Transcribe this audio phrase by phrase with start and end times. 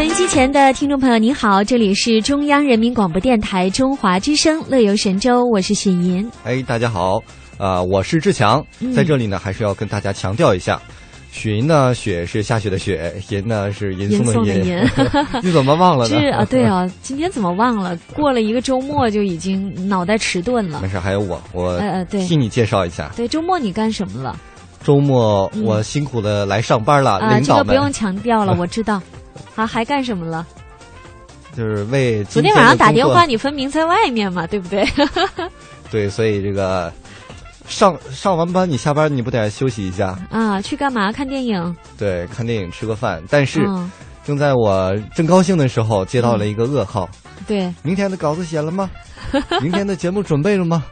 [0.00, 6.26] 收音机前的听众朋友，您好，这里是中央人民广播电台中华之声《乐游神州》，我是雪银。
[6.42, 7.22] 哎，大家好，
[7.58, 10.80] 啊、我是志强，嗯在这里呢，还是要跟大家强调一下，
[11.30, 14.82] 雪银呢，雪是下雪的雪，银呢是银吟松的银。
[15.44, 16.18] 你怎么忘了呢？
[16.18, 17.94] 是啊，对啊， 今天怎么忘了？
[18.14, 20.88] 过了一个周末就已经脑袋迟钝了没。
[20.88, 23.10] 事，还有我，我呃呃，对替你介绍一下。
[23.14, 24.34] 对，周末你干什么了？
[24.82, 28.98] 周末嗯我辛苦的来上班了，啊，领导们这个不用强调了，我知道。
[29.54, 30.46] 好，还干什么了？
[31.56, 34.86] 就是为昨天晚上打电话，你分明在外面嘛，对不对？
[35.90, 36.92] 对，所以这个
[37.66, 40.16] 上上完班，你下班你不得休息一下？
[40.30, 41.10] 啊，去干嘛？
[41.12, 41.76] 看电影。
[41.98, 43.20] 对，看电影吃个饭。
[43.28, 43.90] 但是嗯，
[44.24, 47.08] 正在我正高兴的时候，接到了一个噩耗。
[47.48, 48.88] 对，明天的稿子写了吗？
[49.60, 50.84] 明天的节目准备了吗？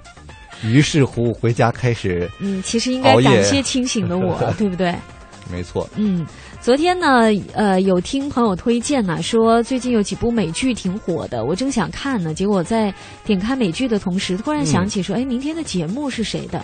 [0.64, 4.92] 于是乎，回家开始，嗯，其实应该感谢清醒的我，对不对？
[5.50, 6.26] 没错，嗯，
[6.60, 12.92] 昨天呢，呃，有听朋友推荐呢，说最近有几部美剧挺火的，我正想看呢，结果在
[13.24, 16.62] 点开美剧的同时，突然想起说，哎、明天的节目是谁的？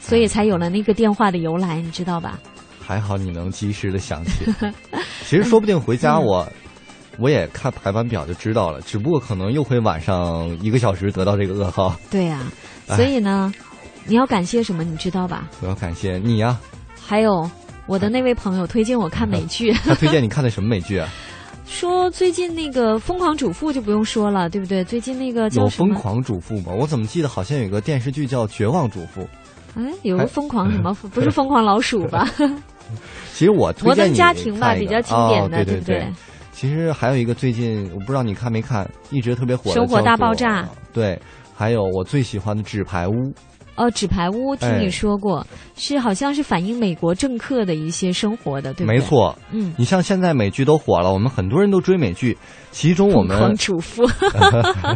[0.00, 2.38] 所以才有了那个电话的由来，你知道吧？
[2.80, 4.44] 还好你能及时的想起。
[5.24, 6.52] 其实说不定回家嗯我、
[7.18, 11.94] 我也看排班表就知道了，只不过可能又会晚上一个小时得到这个噩耗。
[12.10, 12.40] 对呀、
[12.86, 13.52] 哎所以呢，
[14.06, 15.48] 你要感谢什么，你知道吧？
[15.60, 16.58] 我要感谢你呀、
[17.00, 17.50] 还有
[17.86, 21.08] 我的那位朋友推荐我看美 剧，他推荐你看的什么美剧啊？
[21.66, 24.84] 说最近那个《疯狂主妇》就不用说了，对不对？
[24.84, 26.72] 最近那个叫有疯狂主妇吗？
[26.72, 29.22] 我怎么记得好像有个电视剧叫《绝望主妇》。
[29.74, 30.92] 哎，有个疯狂什么？
[31.12, 32.28] 不是疯狂老鼠吧？
[33.32, 36.06] 其实我推摩登荐你家庭吧，比较经典的，哦、对不对？
[36.52, 40.68] 其实还有一个最近我不知道你看没看，一直特别火的生活大爆炸。
[40.92, 41.18] 对，
[41.54, 43.12] 还有我最喜欢的《纸牌屋》。
[43.76, 44.90] 哦，纸牌屋听你哎。
[44.90, 48.98] 说过，是好像是反映美国政客的一些生活的，对不对？
[48.98, 52.38] 没，错，嗯，你像现在美剧都火了，我们很多人都追美剧，
[52.70, 54.04] 其中我们狂们主妇，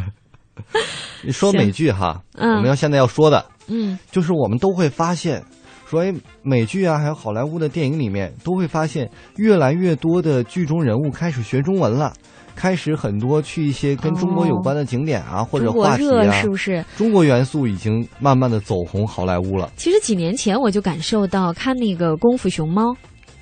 [1.22, 2.56] 你说美剧哈，嗯。
[2.56, 5.44] 我们要现在要说的嗯，就是我们都会发现，
[5.86, 12.12] 说哎，美剧啊，还有好莱坞的电影里面都会发现，越来越多的剧中人物开始学中文了。
[12.58, 16.84] 开始很多去一些跟中国有关的景点啊，或者话题热啊，是不是？
[16.96, 19.70] 中国元素已经慢慢的走红好莱坞了。
[19.76, 22.90] 其实几年前我就感受到看那个《功夫熊猫》，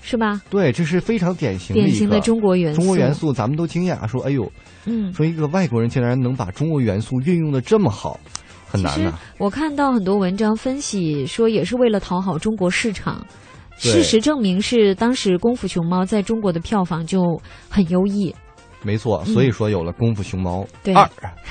[0.02, 0.42] 是吧？
[0.50, 2.80] 对，这是非常典型的典型的中国元素。
[2.80, 4.52] 中国元，素，咱们都惊讶，说哎呦，
[4.84, 5.10] 嗯。
[5.14, 8.20] 说一个外国人竟然能把中国元素运用的这么好，
[8.68, 13.26] 很难呐、我看到很多文章分析说，也是为了讨好中国市场。
[13.78, 17.40] 事实证明是，当时《功夫熊猫》在中国的票房就
[17.70, 18.34] 很优异。
[18.86, 21.04] 没错，嗯所以说有了《功夫熊猫对二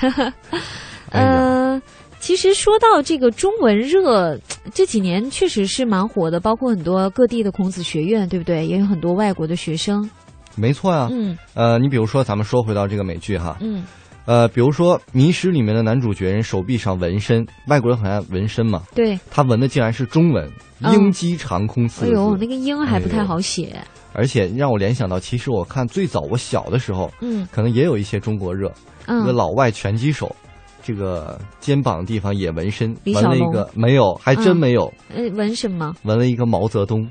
[1.10, 1.80] 呃，
[2.18, 4.36] 其实说到这个中文热，
[4.72, 8.66] 这几年确实是蛮火的，包括很多各地的孔子学院，对不对？
[8.66, 10.08] 也有很多外国的学生。
[10.56, 13.84] 没错呀、嗯呃，你比如说，咱们说回到这个美剧哈，嗯，
[14.24, 19.18] 呃，比如说《迷失》里面的男主角人手臂上纹身，外国人很爱纹身嘛，对。
[19.30, 20.50] 他纹的竟然是中文
[20.82, 23.76] “嗯鹰击长空”四个字，哎呦，那个“鹰”还不太好写。
[24.16, 28.66] 而且让我联想到，其实我看最早我小的时候，嗯可能也有一些中国热，
[29.04, 30.34] 一个嗯，老外拳击手，
[30.82, 35.94] 这个肩膀地方也纹身，纹了一个没有，还真嗯没有，呃，纹什么？
[36.04, 37.06] 纹了一个毛泽东。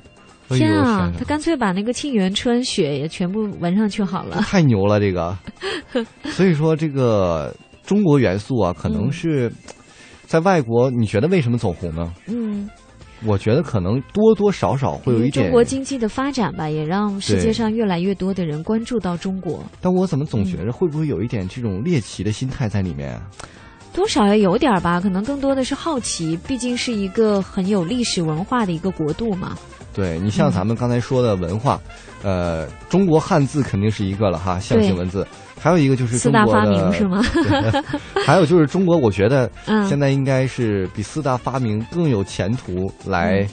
[0.49, 4.37] 天啊他干脆把那个沁园春雪也全部纹上去好了。
[4.41, 5.35] 太牛了，这个。
[6.29, 7.51] 所以说，这个
[7.83, 9.51] 中国元素啊，可能嗯是
[10.27, 12.13] 在外国，你觉得为什么走红呢？
[12.27, 12.69] 嗯，
[13.25, 23.21] 我觉得可能多多少少会有一点中，国经济的发展吧，也让世界上越来越多的人关注到中国，但我怎么总嗯觉着会不会有一点这种猎奇的心态在里面啊？
[23.93, 29.57] 多少也有点儿吧，可能更多的是好奇，毕竟是一个很有历史文化的一个国度嘛。
[29.93, 31.79] 对你像咱们刚才说的文化，
[32.25, 35.25] 呃，中国汉字肯定是一个了哈，象形文字，
[35.61, 37.21] 还有一个就是四大发明是吗？
[38.25, 43.47] 还有就是中国，我觉得 嗯现在应该是比四大发明更有前途来、嗯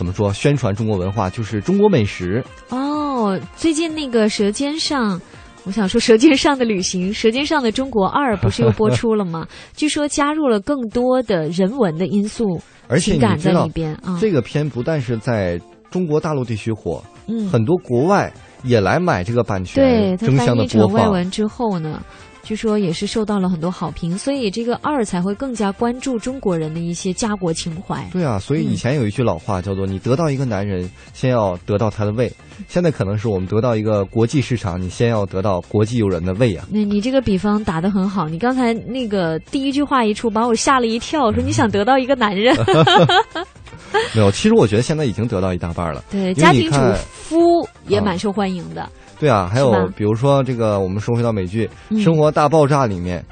[0.00, 2.42] 怎么说宣传中国文化，就是中国美食。
[2.70, 5.18] 哦，最近那个《舌尖上》。
[5.64, 9.46] 我想说，《舌尖上的旅行》《舌尖上的中国二》不是又播出了吗？
[9.76, 12.58] 据说加入了更多的人文的因素、
[12.88, 14.16] 而且你情感在知道里，边啊。
[14.18, 18.32] 这个片不但是在中国大陆地区火，嗯，很多国外
[18.62, 21.02] 也来买这个版对，权，对争相的翻译成播放。
[21.02, 22.02] 外文之后呢，
[22.42, 28.06] 据说也是受到了很多好评，所以这个二才会更加关注中国人的一些家国情怀。
[28.12, 32.32] 对啊，所以以前有一句老话叫做“你得到一个男人，先要得到他的胃”，
[32.68, 36.66] 现在可能是我们得到一个国际市场，你先要得到国际友人的胃啊。
[36.70, 42.56] 那你这个比方打得很好，你刚才那个第一句话一出，把我吓了一跳，说你想得到一个男人，
[44.14, 46.02] 没有，其实我觉得现在已经得到一大半了。
[46.10, 46.78] 对，家庭主
[47.12, 48.88] 夫也蛮受欢迎的。
[49.18, 53.24] 对啊，还有比如说这个，我们说回到美剧嗯《生活大爆炸》里面，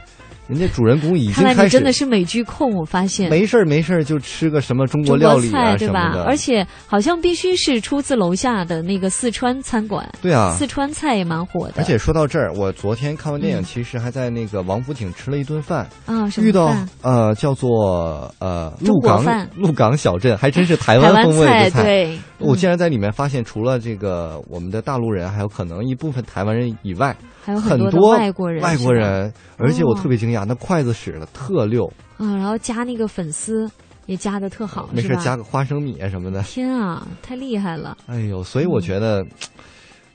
[0.48, 3.28] 人家主人公已经看来开始你真的是美剧控，我发现。
[3.28, 6.24] 没事儿没事儿就吃个什么中国料理啊菜对吧？
[6.26, 11.74] 而且好像必须是出自楼下的那个四川餐馆，对啊，四川菜也蛮火的。
[11.76, 22.18] 而且说到这儿，我昨天看完电影，嗯其实还在那个王府井吃了一顿饭，啊，什么遇到呃叫做呃鹿港饭鹿港小镇，还真是台台湾湾风味的菜。
[22.38, 31.84] 我竟然在里面发现，除了这个我们的大陆人，还有可能一部分台湾人以外，还有很多外国人，外国人，而且我哦特别惊讶，那筷子使的特溜，
[32.16, 33.68] 啊，然后加那个粉丝
[34.06, 36.42] 也加的特好，没事加个花生米啊什么的。
[36.42, 37.96] 天啊，太厉害了！
[38.06, 39.24] 哎呦，所以我觉得、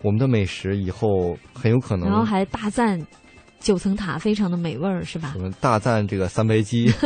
[0.01, 2.99] 我们的美食以后很有可能然后还大赞
[3.59, 5.41] 九层塔非常的美味儿，是吧我？
[5.41, 6.89] 们大赞这个三杯鸡。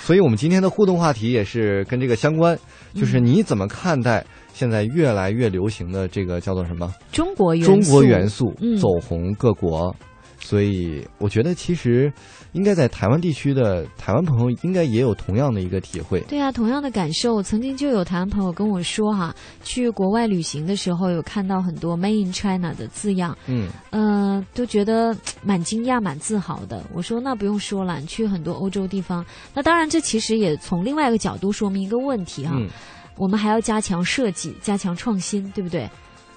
[0.00, 2.58] 所以，我们今天的互动话题也是跟这个相关，
[2.94, 9.94] 就是嗯你怎么看待现在越来越流行的这个叫做什么中国元中国素元素嗯走红各国？
[10.42, 12.12] 所以，我觉得其实
[12.52, 16.20] 应该在台湾地区的台湾朋友应该也有同样的一个体会。
[16.22, 26.84] 对啊，同样的感受，曾经就有台湾朋友跟我说哈，去国外旅行的时候有看到很多 “Made in China” 的字样，嗯，呃，都觉得蛮惊讶、蛮自豪的。
[26.92, 29.24] 我说那不用说了，你去很多欧洲地方，
[29.54, 32.68] 那当然这其实也从另外一个角度说明一个问题哈，嗯
[33.16, 35.88] 我们还要加强设计、加强创新，对不对？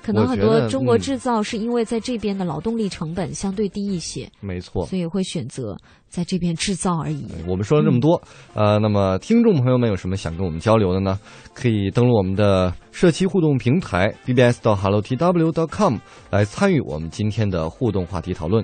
[0.06, 4.86] 可能很多中国嗯制造是因为在这边的劳动力成本相对低一些，没错。
[4.86, 5.76] 所以会选择
[6.08, 7.26] 在这边制造而已。
[7.48, 8.22] 我们说了这么多，
[8.54, 11.20] 呃，那么听众朋友们有什么想跟我们交流的呢？
[11.56, 15.96] 可以登录我们的社区互动平台 bbs 到 hellotw.com
[16.30, 18.64] 来参与我们今天的互动话题讨论。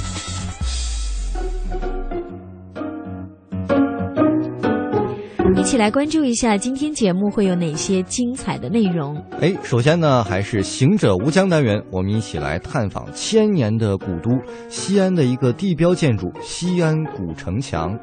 [5.71, 9.15] 起来关注一下今天节目会有哪些精彩的内容。
[9.39, 14.31] 哎，首先呢，还是行者无疆单元，我们一起来探访千年的古都
[14.67, 17.97] 西安的一个地标建筑西安古城墙。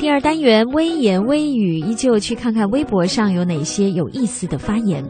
[0.00, 5.08] 第二单元微言微语，依旧去看看微博上有哪些有意思的发言。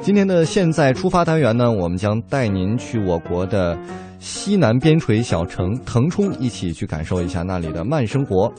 [0.00, 3.76] 今天的现在出发单元呢，我们将带您去我国的
[4.20, 8.52] 西南边陲小城腾冲，一起去感受一下那里的慢生活。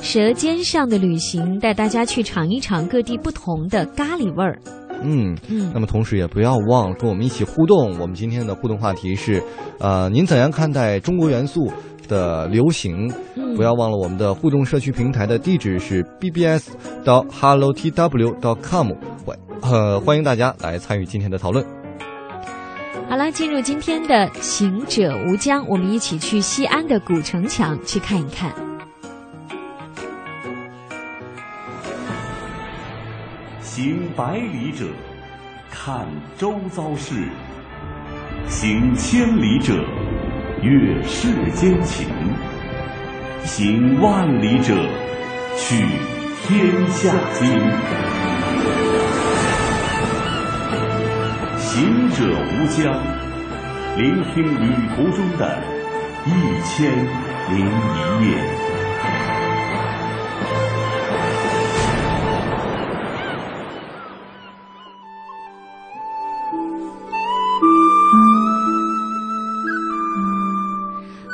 [0.00, 4.58] 舌尖上的旅行，带大家去尝一尝各地不同的咖喱味儿。
[5.02, 7.98] 嗯，嗯那么同时也不要忘了跟我们一起互动。
[7.98, 9.42] 我们今天的互动话题是，
[9.78, 11.70] 呃，您怎样看待中国元素
[12.06, 13.12] 的流行？
[13.34, 16.66] 嗯不要忘了我们的互动社区平台的地址是 bbs
[17.04, 18.90] 到 hellotw com，
[19.24, 21.64] 欢呃欢迎大家来参与今天的讨论。
[23.08, 28.52] 好了，进入今天的行者无疆，我们一起去西安的古城墙去看一看。
[33.60, 34.86] 行百里者，
[35.70, 36.06] 看
[36.36, 37.14] 周遭事；
[38.48, 39.74] 行千里者，
[40.62, 42.08] 阅世间情；
[43.44, 44.74] 行万里者，
[45.56, 45.84] 取
[46.42, 48.23] 天下经。
[51.74, 52.86] 行者无疆，
[53.96, 55.58] 聆听旅途中的
[56.24, 56.30] 一
[56.62, 56.88] 千
[57.50, 58.38] 零一夜。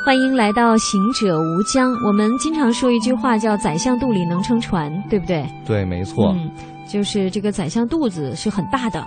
[0.06, 1.92] 欢迎来到行者无疆。
[2.06, 5.44] 我们经常说一句话叫“宰相肚里能撑船”，对不对？
[5.66, 6.50] 对，没错，嗯，
[6.88, 9.04] 就是这个宰相肚子是很大的。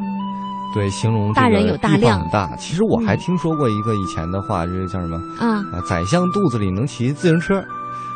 [0.74, 2.56] 对，形容这大人个地方有大量很大。
[2.58, 5.18] 其实我还嗯听说过一个以前的话，就是叫什么？
[5.40, 7.60] 啊啊，宰相肚子里能骑自行车，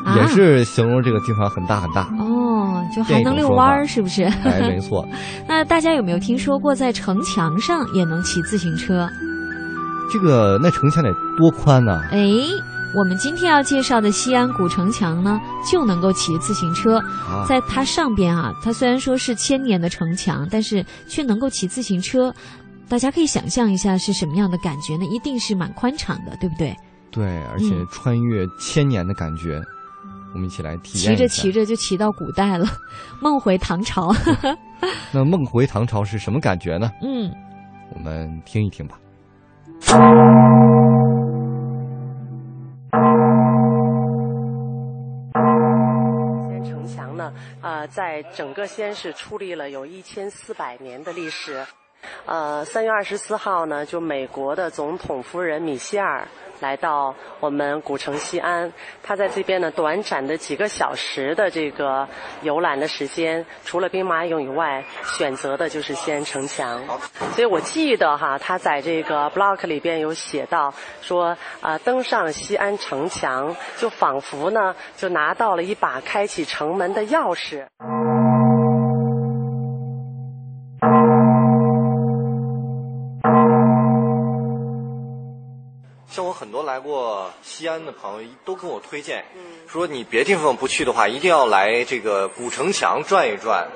[0.03, 2.01] 啊也是形容这个地方很大很大。
[2.19, 4.23] 哦，就还能遛弯儿，是不是？
[4.43, 5.07] 哎，没错，
[5.47, 9.07] 那大家有没有听说过，在城墙上也能骑自行车？
[10.09, 12.17] 这个那城墙得多宽呢、哎，
[12.95, 15.39] 我们今天要介绍的西安古城墙呢，
[15.69, 16.97] 就能够骑自行车。
[16.99, 22.33] 啊在它上边啊，它虽然说是千年的城墙，但是却能够骑自行车。
[22.89, 25.05] 大家可以想象一下是什么样的感觉呢？
[25.05, 26.75] 一定是蛮宽敞的，对不对？
[27.11, 29.61] 对，而且嗯穿越千年的感觉，
[30.33, 31.27] 我们一起来体验一下。
[31.27, 32.65] 骑着骑着就骑到古代了，
[33.21, 34.13] 梦回唐朝。
[35.11, 36.89] 那梦回唐朝是什么感觉呢？
[37.03, 37.29] 嗯，
[37.93, 38.97] 我们听一听吧。
[47.89, 51.65] 在整个西安市矗立了有一千四百年的历史。
[52.27, 56.27] 呃，三月二十四号呢，就美国的总统夫人米歇尔
[56.59, 62.05] 来到我们古城西安，她在这边呢短暂的几个小时的这个
[62.41, 64.83] 游览的时间，除了兵马俑以外，
[65.17, 66.83] 选择的就是西安城墙。
[67.31, 77.67] 所以我记得哈，他在这个 blog 里边有写到说，啊、登上西安城墙，就仿佛呢就拿到了一把开启城门的钥匙。
[86.77, 89.25] 来过西安的朋友都跟我推荐，
[89.67, 93.67] 说你别地方不去的话，一定要来这个古城墙转一转。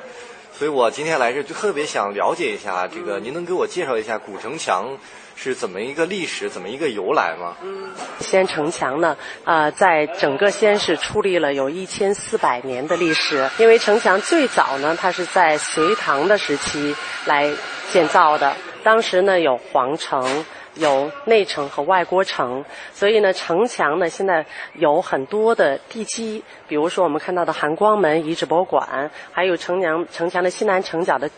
[0.53, 4.99] 所以我今天来这就特别想了解一下这个，您能给我介绍一下古城墙
[5.35, 7.57] 是怎么一个历史，怎么一个由来吗？
[8.19, 13.49] 西安城墙呢，呃，在整个西安市矗立了有一千四百年的历史。
[13.57, 17.51] 因为城墙最早呢，它是在隋唐的时期来
[17.91, 20.45] 建造的，当时呢有皇城。
[20.75, 22.63] 有内城和外郭城，
[22.93, 31.29] 所以呢，城墙呢现在有很多的地基，比如说我们看到的含光门遗址博物馆，还有城墙城墙的西南城角的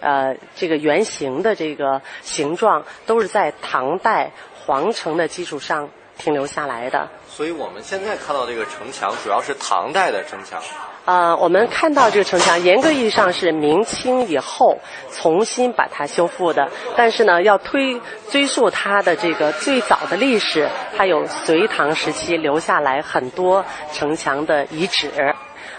[0.00, 7.08] 呃，这个圆形的这个形状都是在唐代皇城的基础上停留下来的。
[7.28, 10.60] 所以我们现在看到这个城墙主要是唐代的城墙。
[11.04, 14.78] 呃，我们看到这个城墙，严格意义上是明清以后
[15.10, 25.10] 重新把它修复的，但是呢，要推追溯它的这个最早的历史，它有隋唐时期留下来很多城墙的遗址。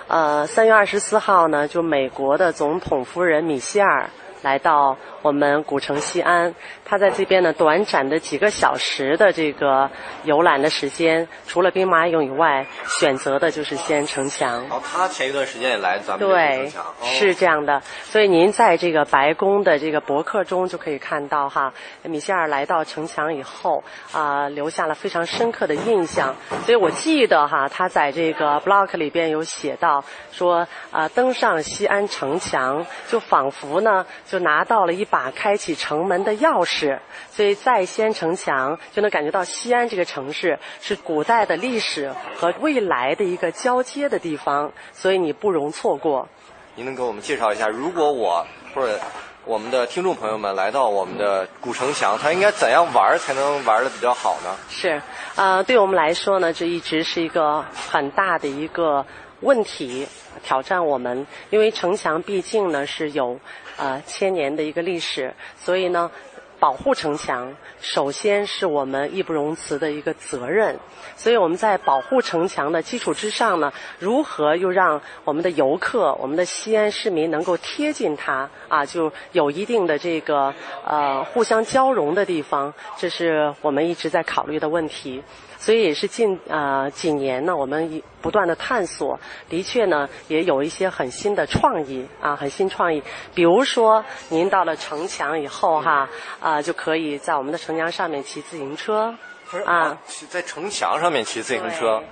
[0.10, 4.10] 呃，三月二十四号呢，就美国的总统夫人米歇尔
[4.42, 6.54] 来到我们古城西安，
[6.94, 9.90] 她在这边呢短暂的几个小时的这个
[10.26, 12.68] 游览的时间，除了兵马俑以外，
[13.00, 14.64] 选择的就是西安城墙。
[14.70, 17.82] 哦他前一段时间也来咱们这个对城墙，，哦是这样的。
[18.04, 21.74] 所以您在这个白宫的这个博客中就可以看到哈，
[22.04, 26.36] 米歇尔来到城墙以后啊、留下了非常深刻的印象。
[26.64, 36.83] 所以我记得哈，他在这个 blog 里边有写到说啊、登上西安城墙，就仿佛呢就拿到了一把开启城门的钥匙。
[37.30, 46.28] 所以在西安城墙就能感觉到西安这个城市是古代的历史和未来的一个交接的地方，所以你不容错过。
[46.76, 49.00] 您能给我们介绍一下，如果我或者
[49.46, 54.56] 我们的听众朋友们来到我们的古城墙，他应该怎样玩儿才能玩的比较好呢？
[54.70, 55.02] 是，
[55.36, 59.06] 呃，对我们来说呢，这一直是一个很大的一个
[59.42, 60.08] 问题，
[60.44, 61.28] 挑战我们。
[61.50, 63.38] 因为城墙毕竟呢是有
[63.76, 66.10] 呃千年的一个历史，所以呢，
[66.64, 70.80] 保护城墙首先是我们义不容辞的一个责任。
[71.18, 80.54] 所以我们在保护城墙的基础之上呢，如何又让我们的游客、我们的西安市民能够贴近它啊，就有一定的这个
[80.86, 85.22] 呃互相交融的地方，这是我们一直在考虑的问题。
[85.64, 89.18] 所以也是近呃几年呢，我们一不断的探索，
[89.48, 93.02] 的确呢也有一些很新的创意啊，很新创意。
[93.34, 96.10] 比如说，您到了城墙以后哈
[96.42, 99.16] 啊、就可以在我们的城墙上面骑自行车。
[99.50, 102.04] 不是啊，骑在城墙上面骑自行车，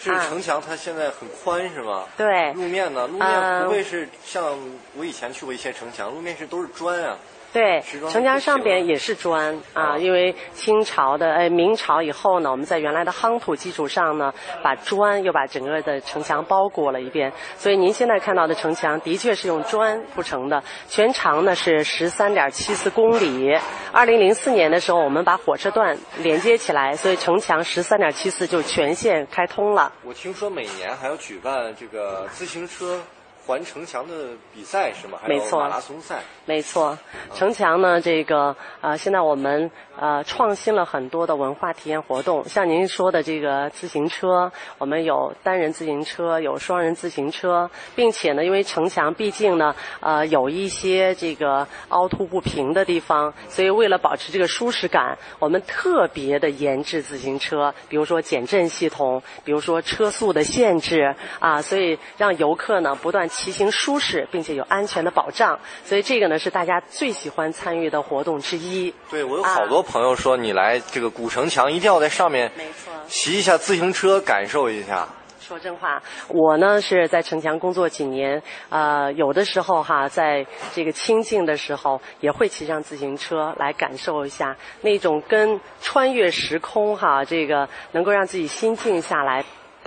[0.00, 2.06] 是啊城墙它现在很宽是吗？
[2.16, 3.06] 对路面呢？
[3.06, 4.58] 路面呃不会是像
[4.96, 7.16] 我以前去过一些城墙，路面是都是砖啊。
[7.56, 23.58] 对，城墙上边也是砖啊，哦因为清朝的呃明朝以后呢，我们在原来的夯土基础上呢，把砖又把整个的城墙包裹了一遍，所以您现在看到的城墙的确是用砖铺成的，全长呢是十三点七四公里。
[23.90, 29.90] 二零零四年的时候，我们把火车段连接起来，所以城墙十三点七四就全线开通了。
[30.04, 33.00] 我听说每年还要举办这个自行车
[33.46, 35.18] 环城墙的比赛是吗？
[35.26, 36.18] 没错马拉松赛。
[36.46, 36.98] 没错，
[37.34, 68.92] 城墙呢，这个呃，现在我们呃创新了很多的文化体验活动，像您说的这个自行车，我们有单人自行车，有双人自行车，并且呢，因为城墙毕竟呢，呃，有一些这个凹凸不平的地方，所以为了保持这个舒适感，我们特别的研制自行车，比如说减震系统，比如说车速的限制啊，所以让游客呢不断骑行舒适，并且有安全的保障，所以这个呢是大家最喜欢参与的活动之一。
[69.10, 72.90] 对，我有好多朋友说，你来这个古城墙一定要在上面没错。
[73.08, 75.06] 骑一下自行车，感受一下。
[75.38, 89.44] 说真话，我呢是在城墙工作几年，呃，有的时候哈，在这个清静的时候，也会骑上自行车来感受一下那种跟穿越时空哈，这个能够让自己心静下来。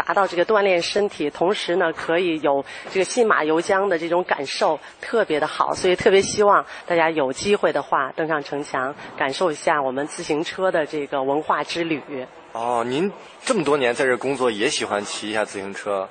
[0.10, 5.76] 达到这个锻炼身体，同时呢，可以有这个信马由缰的这种感受，特别的好。
[5.76, 12.02] 所以特别希望大家有机会的话，登上城墙，感受一下我们自行车的这个文化之旅。
[12.54, 13.12] 哦，您
[13.44, 16.10] 这么多年在这工作，也喜欢骑一下自行车？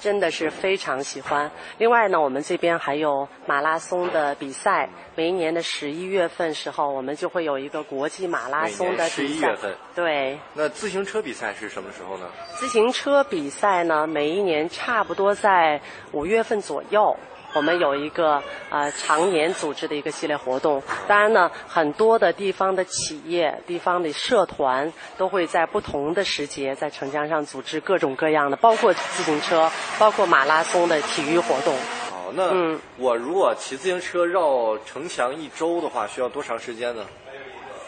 [0.00, 1.50] 真的是非常喜欢。
[1.78, 9.34] 另外呢，我们这边还有马拉松的比赛，每一年的十一月份时候，我们就会有一个国际马拉松的十比赛。
[9.34, 9.74] 一月份。
[9.94, 12.26] 对，那自行车比赛是什么时候呢？
[12.56, 15.80] 自行车比赛呢，每一年差不多在
[16.12, 17.16] 五月份左右。
[17.52, 31.74] 我们有一个呃常年组织的一个系列活动，当然呢，很多的地方的企业、地方的社团都会在不同的时节在城墙上组织各种各样的，包括自行车、包括马拉松的体育活动。
[31.74, 37.04] 哦，那嗯我如果骑自行车绕城墙一周的话，需要多长时间呢？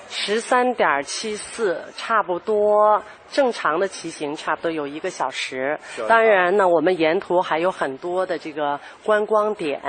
[0.09, 5.79] 十三点七四，差不多正常的骑行差不多有一个小时。
[6.07, 9.81] 当然呢，我们沿途还有很多的这个观光点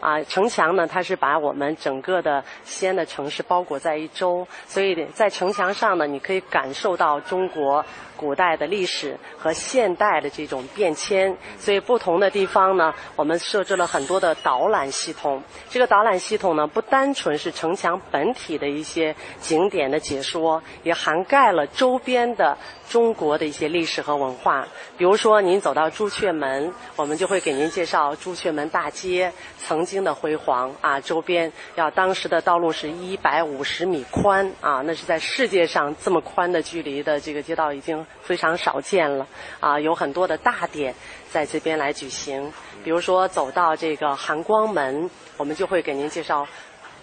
[0.00, 0.22] 啊。
[0.24, 7.84] 城墙呢，它是把我们整个的西安的城市包裹在一周，所以在城墙上呢，你可以感受到中国
[8.16, 11.36] 古代的历史和现代的这种变迁。
[11.56, 15.40] 所以不同的地方呢，我们设置了很多的导览系统。
[15.68, 22.58] 这个导览系统呢，不单纯是城墙本体的一些景点的解说，也涵盖了周边的
[22.88, 24.66] 中国的一些历史和文化。
[24.96, 39.26] 比如说，您走到朱雀门，我们就会给您介绍朱雀门大街曾经的辉煌啊，周边要当时的道路是一百五十米宽啊，那是在世界上这么宽的距离的这个街道已经非常少见了
[39.60, 40.94] 啊，有很多的大典
[41.30, 42.52] 在这边来举行。
[42.82, 46.46] 比如说走到这个含光门，我们就会给您介绍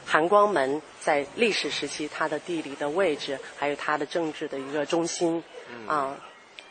[0.05, 5.43] 含光门在历史时期它的地理的位置，还有它的政治的一个中心
[5.87, 6.15] 啊。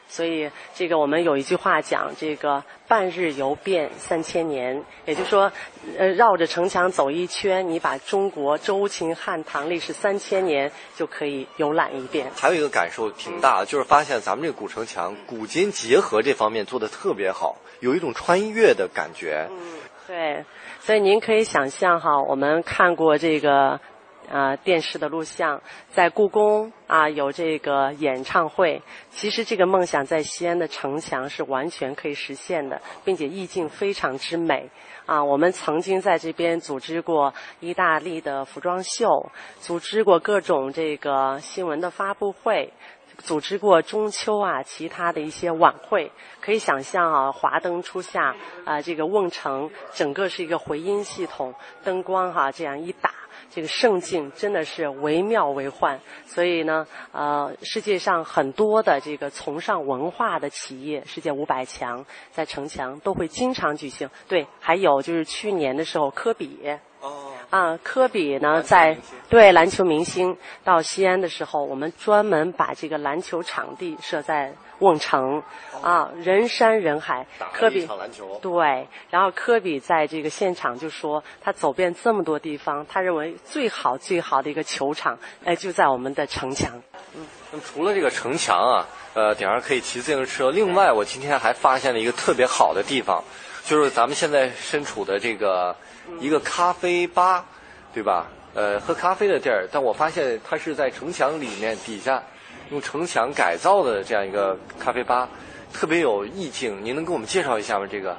[0.07, 5.51] 所以，这个我们有一句话讲，这个半日游遍三千年，也就是说，
[5.99, 12.31] 呃，绕着城墙走一圈，你把中国周秦汉唐历史三千年就可以游览一遍。
[12.37, 19.49] 还有一个感受挺大的，就是发现咱们这个古城墙古今结合这方面做的特别好，有一种穿越的感觉。
[19.51, 19.59] 嗯，
[20.07, 20.45] 对，
[20.81, 23.81] 所以您可以想象哈，我们看过这个。
[24.29, 25.61] 呃，电视的录像，
[25.91, 28.83] 在故宫啊有这个演唱会。
[29.11, 34.71] 其实这个梦想在西安的城墙是完全可以实现的，并且意境非常之美
[35.07, 35.23] 啊。
[35.23, 42.73] 我们曾经在这边组织过意大利的服装秀，组织过各种这个新闻的发布会。
[43.19, 46.11] 组织过中秋啊，其他的一些晚会，
[46.41, 48.35] 可以想象啊，华灯初下
[48.65, 53.13] 啊，这个瓮城整个是一个回音系统，灯光哈、这样一打，
[53.55, 56.01] 这个盛境真的是惟妙惟幻。
[56.27, 64.11] 所以呢，呃，世界上很多的这个崇尚文化的企业，世界五百强在城墙都会经常举行。
[64.27, 66.59] 对，还有就是去年的时候，科比。
[67.01, 67.31] 哦。
[67.51, 68.97] 啊，科比呢，在
[69.29, 75.43] 对篮球明星到西安的时候，我们专门把这个篮球场地设在瓮城，
[75.83, 77.27] 啊，人山人海。
[77.53, 78.39] 科比篮球。
[78.43, 86.71] 对，然后科比在这个现场就说，他走遍这么多地方，他认为最好最好的一个球场，哎，就在我们的城墙。
[87.15, 90.51] 嗯，那么除了这个城墙啊，呃，顶上可以骑自行车。
[90.51, 93.23] 另外，我今天还发现了一个特别好的地方，
[93.65, 95.75] 就是咱们现在身处的这个。
[96.21, 97.47] 一个咖啡吧，
[97.95, 98.27] 对吧？
[98.53, 102.23] 呃，喝咖啡的地儿，但我发现它是在城墙里面底下，
[102.71, 105.29] 用城墙改造的这样一个咖啡吧，
[105.73, 106.85] 特别有意境。
[106.85, 107.87] 您能给我们介绍一下吗？
[107.91, 108.17] 这个？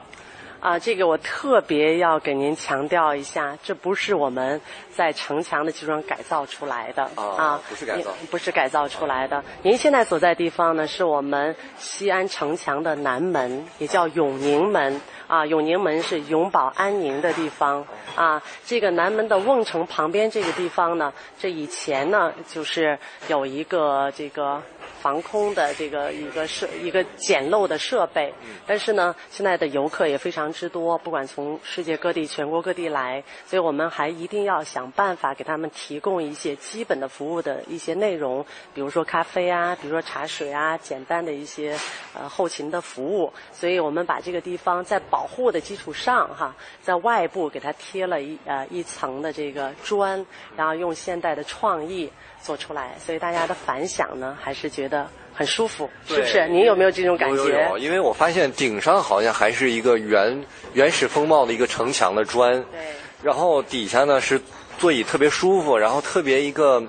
[0.61, 9.43] 啊，这个我特别要给您强调一下，这不是我们在城墙的基础上改造出来的啊不是改造不是改造出来的。
[9.61, 15.45] 您现在所在地方呢，是我们西安城墙的南门，也叫永宁门啊。
[15.45, 17.85] 永宁门是永保安宁的地方
[18.15, 18.41] 啊。
[18.65, 24.61] 这个南门的瓮城旁边这个地方呢，这以前呢就是有一个这个。
[25.01, 28.33] 防空的这个一个设一个简陋的设备，
[28.65, 41.77] 但是呢，现在的游客也非常之多，不管从世界各地、全国各地来，所以我们还一定要想办法给他们提供一些基本的服务的一些内容，比如说咖啡啊，比如说茶水啊，简单的一些
[42.15, 43.31] 呃后勤的服务。
[43.51, 50.25] 所以我们把这个地方在保护的基础上，哈，在外部给它贴了一呃一层的这个砖，
[50.55, 52.11] 然后用现代的创意。
[52.41, 56.47] 做出来，所以大家的反响呢，还是觉得很舒服，是不是？
[56.47, 57.37] 您有没有这种感觉？
[57.37, 62.79] 有有，因为我发现顶上好像还是一个原原始风貌的一个城墙的砖，对，
[63.23, 64.39] 然后底下呢是
[64.77, 66.83] 座椅特别舒服，然后特别一个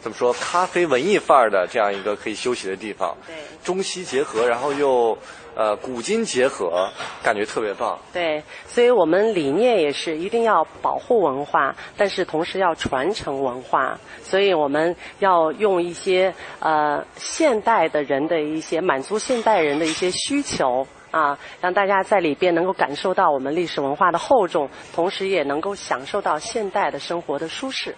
[0.00, 5.18] 怎么说咖啡文艺范儿的这样一个可以休息的地方，对，中西结合，然后又。
[5.54, 6.88] 呃，古今结合，
[7.22, 7.98] 感觉特别棒。
[8.12, 13.98] 对，所以我们理念也是一定要保护文化，但是同时要传承文化。
[14.22, 27.94] 所以我们要用一些呃现代的人的一些满足现代人的一些需求啊，让大家在里边能够感受到我们历史文化的厚重，同时也能够享受到现代的生活的舒适。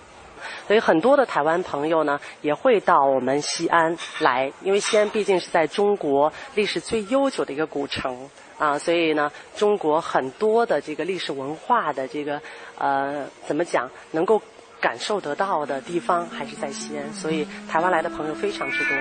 [0.66, 8.28] 所以很多的台湾朋友呢，也会到我们西安来，因为西安毕竟是在中国历史最悠久的一个古城
[8.58, 12.40] 啊，所以呢，中国很多的这个历史文化的这个
[12.78, 14.40] 呃，怎么讲，能够
[14.80, 18.94] 感受得到的地方还是在西安，所以台湾来的朋友非常之多。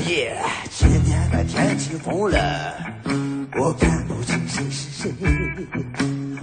[0.00, 0.36] 耶！
[0.70, 2.74] 今天的天气疯了，
[3.58, 5.10] 我看不清谁是谁。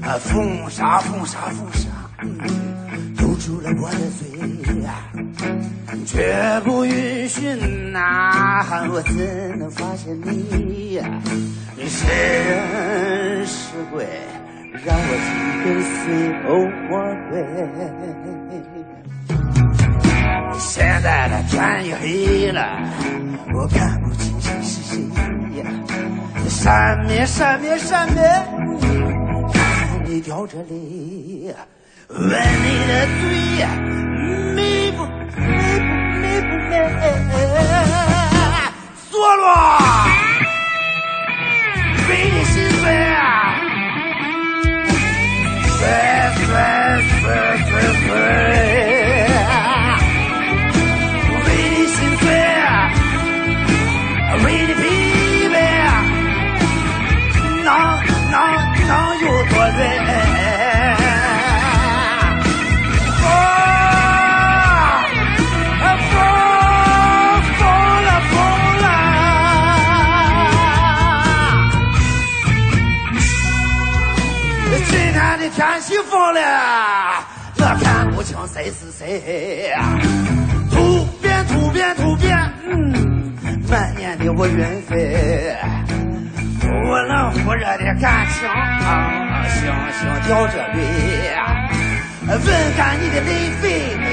[0.01, 1.87] 啊，风沙风沙风沙，
[3.17, 4.27] 堵住了我的嘴，
[6.05, 7.53] 绝不允许
[7.91, 10.99] 呐喊，我怎能发现你？
[11.77, 14.05] 你是人是鬼，
[14.85, 15.31] 让我心
[15.63, 16.01] 跟随
[16.47, 16.49] 哦
[16.89, 16.91] 魔
[17.29, 17.33] 鬼。
[20.59, 22.79] 现在的天也黑了。
[23.53, 24.97] 我看不清谁是谁
[25.59, 25.65] 呀，
[26.47, 28.21] 闪灭闪灭闪灭，
[29.53, 31.53] 看你掉着泪，
[32.09, 33.23] 吻你的嘴，
[34.55, 35.43] 美不美
[36.41, 37.31] 不美不美，
[39.09, 39.45] 索罗，
[42.09, 43.19] 为你心碎啊，
[76.13, 77.25] 疯了，
[77.57, 79.73] 我看不清谁是谁。
[80.69, 82.37] 突变突变突变，
[82.69, 83.33] 嗯，
[83.67, 85.57] 满眼的乌云飞，
[86.61, 89.65] 忽冷忽热的感情啊，星
[89.99, 90.77] 星吊着泪。
[92.27, 92.37] 问
[92.77, 93.63] 干你的泪水，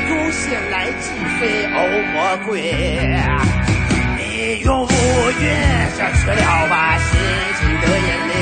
[0.08, 1.76] 用心来击碎，哦
[2.14, 2.50] 魔鬼，
[4.16, 5.44] 你用乌云
[5.98, 7.10] 遮去了我心
[7.60, 8.32] 情的眼泪。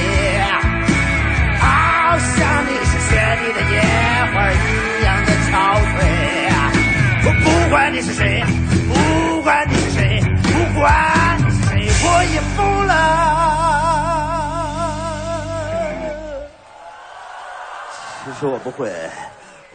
[1.61, 1.65] 好
[2.17, 2.69] 像你
[3.09, 3.81] 雪里的野
[4.33, 4.55] 花一
[5.05, 5.51] 样的憔
[5.83, 5.97] 悴。
[7.25, 8.43] 我不管你是谁，
[8.89, 8.93] 不
[9.43, 10.87] 管你是谁，不管
[11.39, 11.71] 你是谁，
[12.05, 12.93] 我也疯了。
[18.25, 18.93] 其实我不会，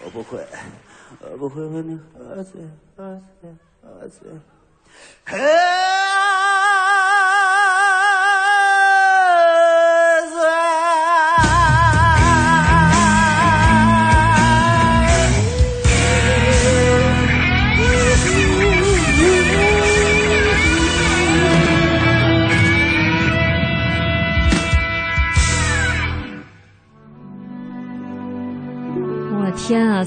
[0.05, 0.45] 我不会，
[1.31, 2.61] 我不会为你喝醉，
[2.95, 3.49] 喝醉，
[3.81, 4.29] 喝醉。
[5.25, 5.39] 天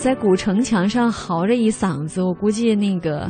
[0.06, 3.28] 在古城墙上嚎着一嗓子，我估计那个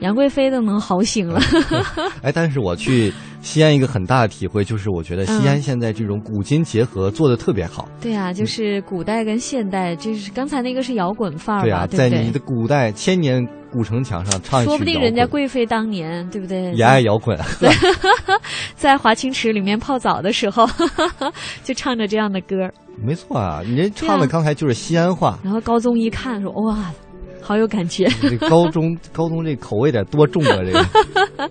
[0.00, 1.40] 杨贵妃都能嚎醒了。
[2.20, 3.12] 哎，但是我去
[3.42, 7.88] 西安一个很大的体会就是，我觉得西安现在这种古今结合做的特别好。
[8.00, 16.72] 对啊，就是古代跟现代，就是刚才那个是摇滚范儿对啊，对不对在你的古代千年古城墙上唱一曲说不定人家贵妃当年对不对？
[16.72, 17.38] 也爱摇滚。
[18.74, 20.66] 在华清池里面泡澡的时候，
[21.62, 22.70] 就唱着这样的歌。
[23.04, 25.38] 没错啊，你这唱的刚才就是西安话。
[25.44, 26.90] 然后高宗一看说：“哇，
[27.42, 30.56] 好有感觉。”这高中高中这口味得多重啊！
[30.64, 31.50] 这个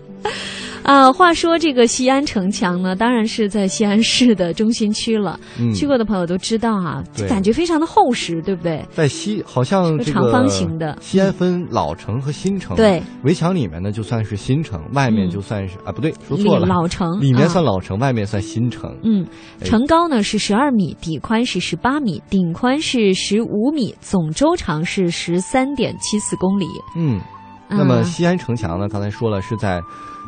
[0.86, 5.38] 啊，话说这个西安城墙呢，当然是在西安市的中心区了。
[5.58, 8.86] 嗯去过的朋友都知道啊，对感觉非常的厚实，对不对？
[8.92, 12.76] 在西好像这个长方形的西安分老城和新城。
[12.76, 18.96] 对，围墙里面呢就算是新城，外面嗯就算是、啊不对，说错了，老城里面啊算老城，外面算新城。
[19.02, 19.26] 嗯，
[19.60, 26.66] 哎城高呢是十二米，底宽是十八米，顶宽是十五米，总周长是十三点七四公里。
[26.96, 27.20] 嗯，
[27.68, 29.80] 那么啊西安城墙呢，刚才说了是在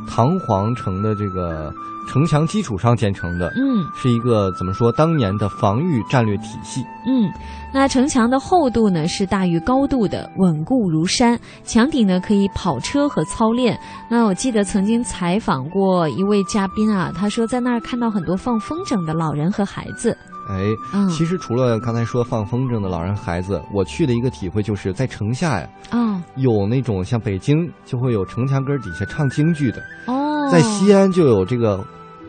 [0.06, 1.72] 唐皇城的这个
[2.08, 6.82] 城墙基础上建成的，嗯是一个怎么说当年的防御战略体系。
[7.06, 7.30] 嗯，
[7.72, 11.38] 那城墙的厚度呢是大于高度的，稳固如山。
[11.64, 13.78] 墙顶呢可以跑车和操练。
[14.10, 20.16] 那我记得曾经采访过一位嘉宾啊，他说在那儿看到很多放风筝的老人和孩子。
[20.48, 31.84] 哎，嗯其实除了刚才说放风筝的老人孩子，我去的一个体会就是在城下呀，嗯有那种像北京就会有城墙根底下唱京剧的，哦，在西安就有这个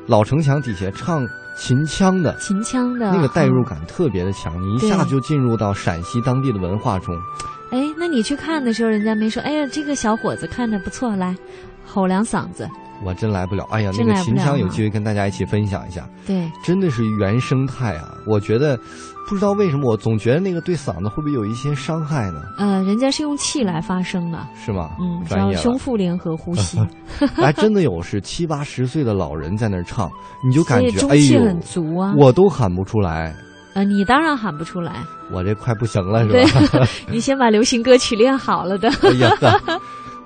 [0.07, 1.25] 老城墙底下唱
[1.57, 2.35] 秦腔的。
[2.37, 7.15] 秦腔的那个代入嗯感特别的强，你一对下就进入到陕西当地的文化中。
[7.71, 11.35] 哎，那你去看的时候，人家没说，哎呀，这个小伙子看着不错，来
[11.85, 12.67] 吼两嗓子。
[13.03, 18.13] 我真来不了，哎呀，那个秦腔有机会跟大家一起分享一下，对，真的是原生态啊！
[18.27, 18.77] 我觉得，
[19.27, 22.41] 不知道为什么，我总觉得那个对嗓子会不会有一些伤害呢？
[22.57, 24.91] 呃，人家是用气来发声的，是吗？
[24.99, 26.77] 嗯，专业了叫胸腹联合呼吸，
[27.35, 30.09] 还 真的有是七八十岁的老人在那儿唱，
[30.45, 32.13] 你就感觉哎气很，足啊。
[32.17, 33.33] 我都喊不出来，
[33.75, 34.97] 呃，你当然喊不出来，
[35.31, 36.33] 我这快不行了是
[36.77, 36.85] 吧？
[37.09, 38.89] 你先把流行歌曲练好了的。
[39.01, 39.31] 哎呀，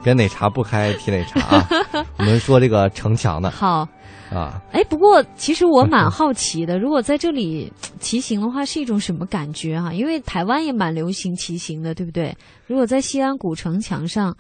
[0.04, 1.68] 别哪茬不开提哪茬啊！
[2.20, 3.88] 我们说这个城墙的好，
[4.32, 9.94] 啊，哎，不过其实我蛮好奇的，如果在这里骑行的话，是一种什么感觉啊？
[9.94, 12.36] 因为台湾也蛮流行骑行的，对不对？
[12.68, 14.36] 如果在西安古城墙上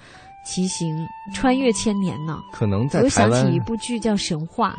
[0.46, 0.94] 骑行，
[1.34, 2.38] 穿越千年呢？
[2.52, 4.76] 可能在台湾想起一部剧叫《神话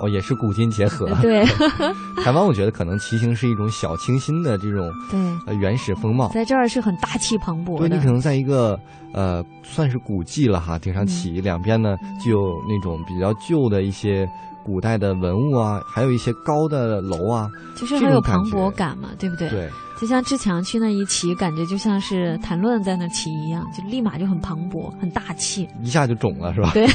[0.00, 1.44] 哦，也是古今结合。》，对
[2.22, 6.28] 台湾我觉得可能骑行是一种小清新的这种对，呃原始风貌。
[6.28, 8.08] 在这儿是很大气磅礴的对你可。
[8.08, 8.78] 能在一个
[9.12, 14.26] 呃算是古迹了哈，顶上嗯起，两边呢就有那种比较旧的一些
[14.64, 17.48] 古代的文物啊，还有一些高的楼啊。
[17.74, 19.48] 就是很有磅礴感嘛，对不对？
[19.48, 25.68] 对，就像志强去那一骑，感觉就像是谭论在那骑一样，就立马就很磅礴、很大气。
[25.82, 26.70] 一下就肿了是吧？
[26.74, 26.86] 对，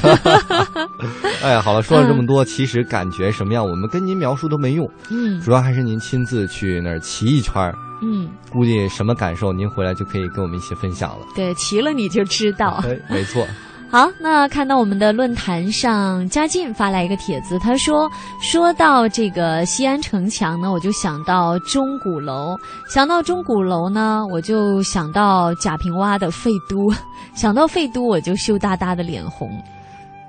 [1.42, 11.26] 哎，好了，说了这么多，其实感觉什么样，我们跟您描述都没用，嗯主要还是您亲自去那儿骑一圈儿，嗯，估计什么感受，您回来就可以跟我们一起分享了。
[11.34, 12.84] 对，骑了你就知道。
[12.84, 13.46] 哎，没错，
[13.94, 18.10] 好，那看到我们的论坛上，嘉靖发来一个帖子，他说
[18.42, 22.58] ：“说到这个西安城墙呢，我就想到钟鼓楼，
[22.90, 26.92] 想到钟鼓楼呢，我就想到贾平凹的废都，
[27.38, 29.48] 想到废都我就羞答答的脸红。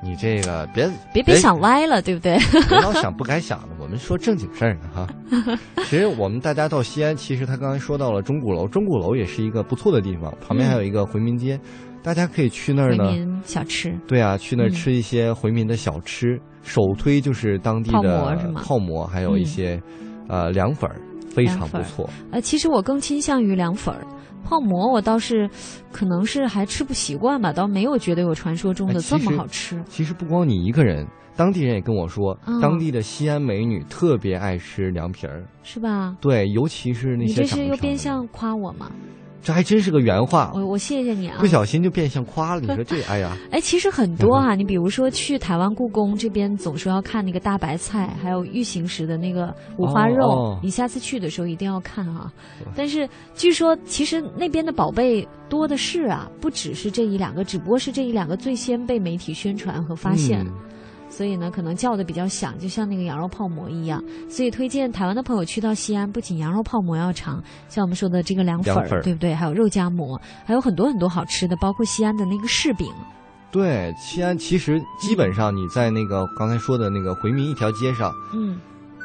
[0.03, 2.37] 你这个别别别想歪了，对不对？
[2.68, 5.07] 别老想不该想的，我们说正经事儿呢哈。
[5.87, 11.59] 其实我们大家到西安，其实他刚才说到了钟鼓楼，钟鼓楼也是一个不错的地方，旁边还有一个回民街，
[12.05, 13.09] 大家可以去那儿呢。
[13.09, 19.81] 回民小吃，对啊，去那儿嗯吃一些回民的小吃，首推就是当地泡的馍是吗泡馍，还有一些、
[20.29, 22.09] 呃凉粉儿，非常不错。
[22.31, 24.07] 呃，其实我更倾向于凉粉儿。
[24.45, 25.49] 泡馍我倒是，
[25.90, 29.83] 可能是还吃不习惯吧，倒没有觉得有传说中的这么好吃。
[29.88, 35.43] 其实不光你一个人，当地人也跟我说，嗯当地的西安美女特别爱吃凉皮儿。
[35.62, 36.14] 是吧？
[36.21, 38.90] 对，尤其是那些你这是又变相夸我吗？
[39.45, 41.47] 这还真是个原话，我我谢谢你啊不。
[41.47, 42.61] 小心就变相夸了。
[42.61, 50.27] 你说这， 哎呀，哎，其实很多哈、你比如说去台湾故宫这边，总说要看那个大白菜，还有玉形石的那个五花肉。
[50.27, 52.33] 哦哦你下次去的时候一定要看哈、
[52.75, 60.41] 但是据说，其实那边的宝贝多的是啊，不只是这一两个，只不过是这一两个最先被媒体宣传和发现。
[60.41, 60.53] 嗯
[61.16, 64.03] 所以呢，可能叫的比较响，就像那个羊肉泡馍一样。
[64.29, 69.33] 所以推荐台湾的朋友去到西安，不仅羊肉泡馍要尝，像我们说的这个凉粉儿，对不对？
[69.33, 72.92] 还有肉夹馍，还有很多很多好吃的，包括西安的那个柿饼。
[73.53, 78.59] 对，西安其实基本上你在那个刚才说的那个回民一条街上，嗯，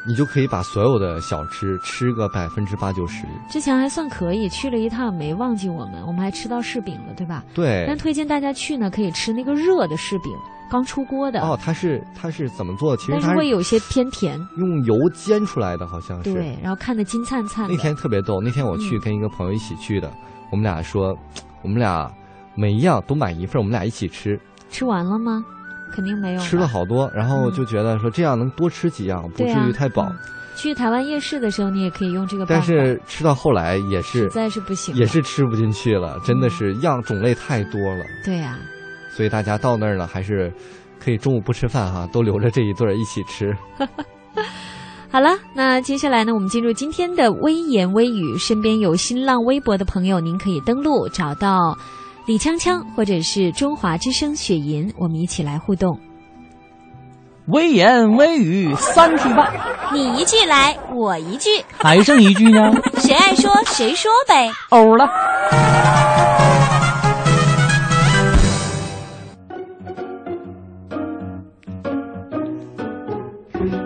[0.06, 3.26] 你就可以把所有的小吃吃个百分之八九十。
[3.50, 7.44] 之前还算可以，去了一趟没忘记我们，我们还吃到柿饼了，对吧？
[7.54, 7.84] 对。
[7.86, 10.32] 但推荐大家去呢，可以吃那个热的柿饼，
[10.70, 11.40] 刚出锅的。
[11.42, 12.96] 哦，它是它是怎么做？
[12.96, 16.32] 其实但是会有些偏甜，用油煎出来的，好像是。
[16.32, 17.68] 对，然后看的金灿灿。
[17.68, 20.10] 那天特别逗，那天我去跟一个朋友一起去的，
[20.50, 21.14] 我们俩说，
[21.62, 22.10] 我们俩
[22.54, 24.40] 每一样都买一份，我们俩一起吃。
[24.70, 25.44] 吃完了吗？
[25.94, 26.40] 肯定没有。
[26.40, 30.10] 吃了好多，然后就觉得说这样能多吃几样，不至于太饱。
[30.56, 32.66] 去台湾夜市的时候，你也可以用这个办法。
[32.68, 38.04] 但是吃到后来也是实在是不行，也是吃不进去了，真的是样种类太多了。
[38.24, 38.58] 对呀，
[39.10, 40.52] 所以大家到那儿呢，还是
[41.02, 43.56] 可以中午不吃饭哈，都留着这一顿一起吃。
[45.10, 48.36] 好了，那接下来呢，我们进入今天的微言微语。
[48.36, 51.76] 身边有新浪微博的朋友，您可以登录找到。
[52.30, 55.98] 李锵锵，或者是中华之声雪银，我们一起来互动。
[57.48, 59.52] 微言微语三句半，
[59.92, 62.70] 你一句来，我一句，还剩一句呢？
[63.02, 64.48] 谁爱说谁说呗。
[64.68, 65.08] 欧了。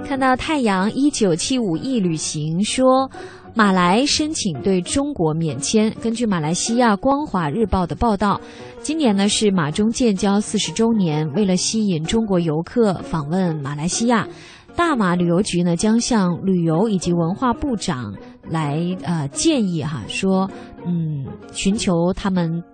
[0.06, 3.10] 看到太阳一九七五一旅行说。
[3.56, 5.88] 马来申请对中国免签。
[6.02, 8.40] 根据马来西亚《光华日报》的报道，
[8.80, 11.32] 今年呢是马中建交四十周年。
[11.34, 14.26] 为了吸引中国游客访问马来西亚，
[14.74, 18.12] 大马旅游局呢将向旅游以及文化部长
[18.50, 20.50] 来呃建议哈，说
[20.84, 22.64] 嗯寻求他们。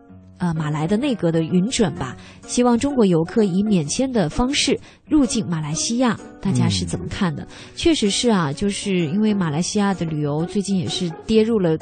[0.40, 7.46] 呃，马来的内阁的允准吧，希望中国游客以免签的方式入境马来西亚，大家是怎么看的？
[7.76, 11.76] 确实是啊，就是因为马来西亚的旅游最近也是跌入了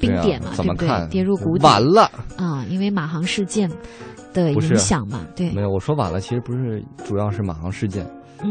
[0.00, 1.08] 冰点嘛，对不对？
[1.10, 1.64] 跌入谷底。
[1.64, 3.70] 晚了啊，因为马航事件
[4.32, 5.50] 的影响嘛，对。
[5.50, 8.06] 没有，我说晚了，其实不是，主要是马航事件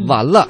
[0.08, 0.48] 晚了。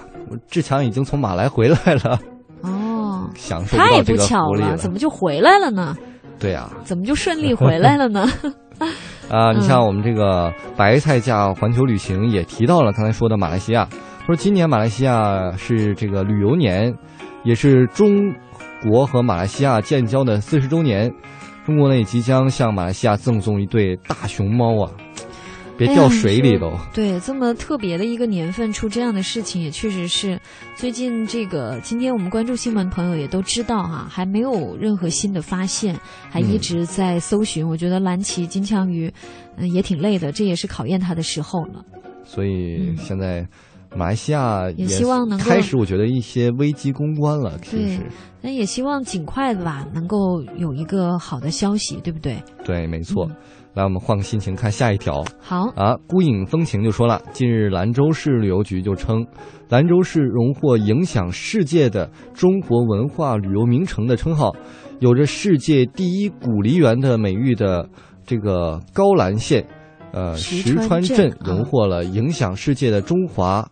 [0.49, 2.19] 志强已经从马来回来了。
[2.61, 5.95] 哦，享受太不巧了，怎么就回来了呢？
[6.37, 8.27] 对呀，怎么就顺利回来了呢？
[9.29, 13.87] 啊，你像我们这个白菜价环球旅行也提到了刚才说的马来西亚，
[14.25, 16.95] 说今年马来西亚是这个旅游年，
[17.43, 18.33] 也是中
[18.89, 21.13] 国和马来西亚建交的四十周年，
[21.65, 24.91] 中国呢也即将向马来西亚赠送一对大熊猫啊。
[25.77, 26.77] 别掉水里头。
[26.93, 30.39] 对，这么特别的一个年份出这样的事情，也确实是。
[30.75, 35.97] 最近这个，今天我们关注新闻朋友也都知道哈，还没有任何新的发现，
[36.29, 37.67] 还一直在搜寻。
[37.67, 39.11] 我觉得蓝鳍金枪鱼，
[39.57, 41.83] 嗯，也挺累的，这也是考验他的时候了。
[42.23, 43.47] 所以现在
[43.95, 47.57] 马来西亚也希望能开始，我觉得一些危机公关了。
[47.71, 47.99] 对，
[48.41, 52.43] 那也希望尽快的吧，能够有一个好的消息，对不对？
[52.65, 53.29] 对，没错。
[53.77, 55.23] 来，我们换个心情看下一条。
[55.39, 59.23] 好啊，孤影风情就说了，近日兰州市旅游局就称，
[59.69, 64.51] 兰州市荣获影响世界的中国文化旅游名城的称号，
[64.99, 67.87] 有着世界第一古梨园的美誉的
[68.25, 69.63] 这个高兰县，
[70.11, 73.63] 呃石川镇荣获了影响世界的中华，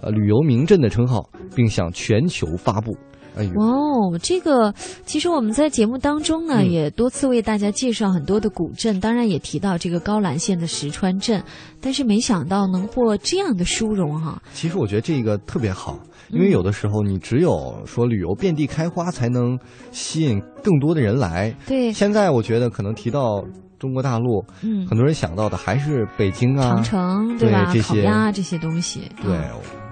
[0.00, 2.96] 呃旅游名镇的称号，并向全球发布。
[3.36, 11.42] 哇哦，这个其实我们在节目当中呢，也多次为大家介绍很多的古镇，当然也提到这个高兰县的石川镇，
[11.80, 14.42] 但是没想到能获这样的殊荣哈。
[14.52, 15.98] 其实我觉得这个特别好，
[16.30, 19.58] 因为有的时候你只有说旅游遍地开花，才能
[19.92, 21.54] 吸引更多的人来。
[21.66, 23.44] 对，现在我觉得可能提到。
[23.80, 27.74] 中国大陆，嗯，很多人想到的还是北京啊、长城，对吧？
[27.82, 29.32] 烤鸭这些东西，对，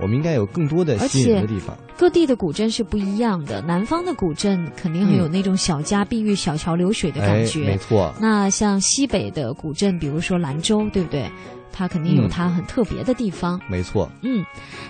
[0.01, 1.77] 我们应该有更多的吸引的地方。
[1.97, 8.15] 各地的古镇是不一样的，南方的古镇肯定很有那种小家碧玉、小桥流水的感觉，没错。
[8.21, 11.29] 那像西北的古镇，比如说兰州，对不对？
[11.73, 14.11] 它肯定有它很特别的地方，没错。
[14.23, 14.45] 嗯，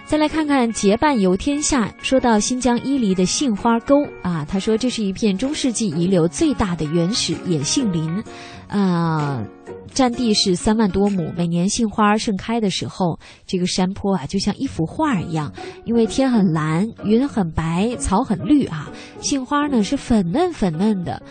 [0.05, 1.93] 再来看看结伴游天下。
[2.03, 8.23] 说到新疆伊犁的杏花沟啊，他说这是一片中世纪遗留最大的原始野杏林，
[8.69, 9.45] 啊，
[9.93, 11.33] 占地是三万多亩。
[11.37, 15.53] 每年杏花盛开的时候，这个山坡啊就像一幅画一样，
[15.85, 18.89] 因为天很蓝，云很白，草很绿啊，
[19.21, 21.23] 杏花呢是粉嫩粉嫩的。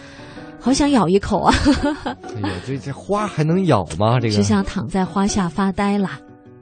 [0.67, 1.55] 好想咬一口啊！
[2.35, 4.19] 哎呀，这这花还能咬吗？
[4.19, 6.19] 这个只想躺在花下发呆啦。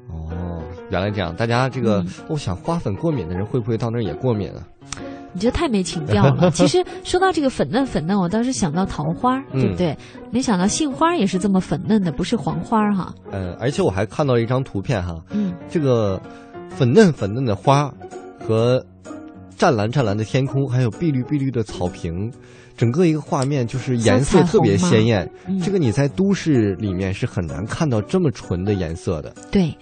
[0.10, 1.36] 哦，原来这样。
[1.36, 4.62] 大家这个，我想花粉过敏的人会不会到那儿也过敏啊？
[5.34, 6.50] 你这太没情调了。
[6.54, 9.98] 其实说到这个粉嫩粉嫩，我倒是想到桃花，对不对？
[10.30, 13.12] 没想到杏花也是这么粉嫩的，不是黄花哈。
[13.32, 15.15] 嗯，而且我还看到了一张图片哈。
[15.32, 15.52] 嗯。
[15.68, 16.22] 这个
[16.70, 17.91] 粉嫩粉嫩的花
[18.39, 18.86] 和
[19.58, 22.32] 湛蓝湛蓝的天空，还有碧绿碧绿的草坪。
[22.78, 25.30] 整个一个画面就是颜色特别鲜艳，
[25.64, 29.34] 这个你在都市里面是很难看到这么纯的颜色的。
[29.50, 29.74] 对，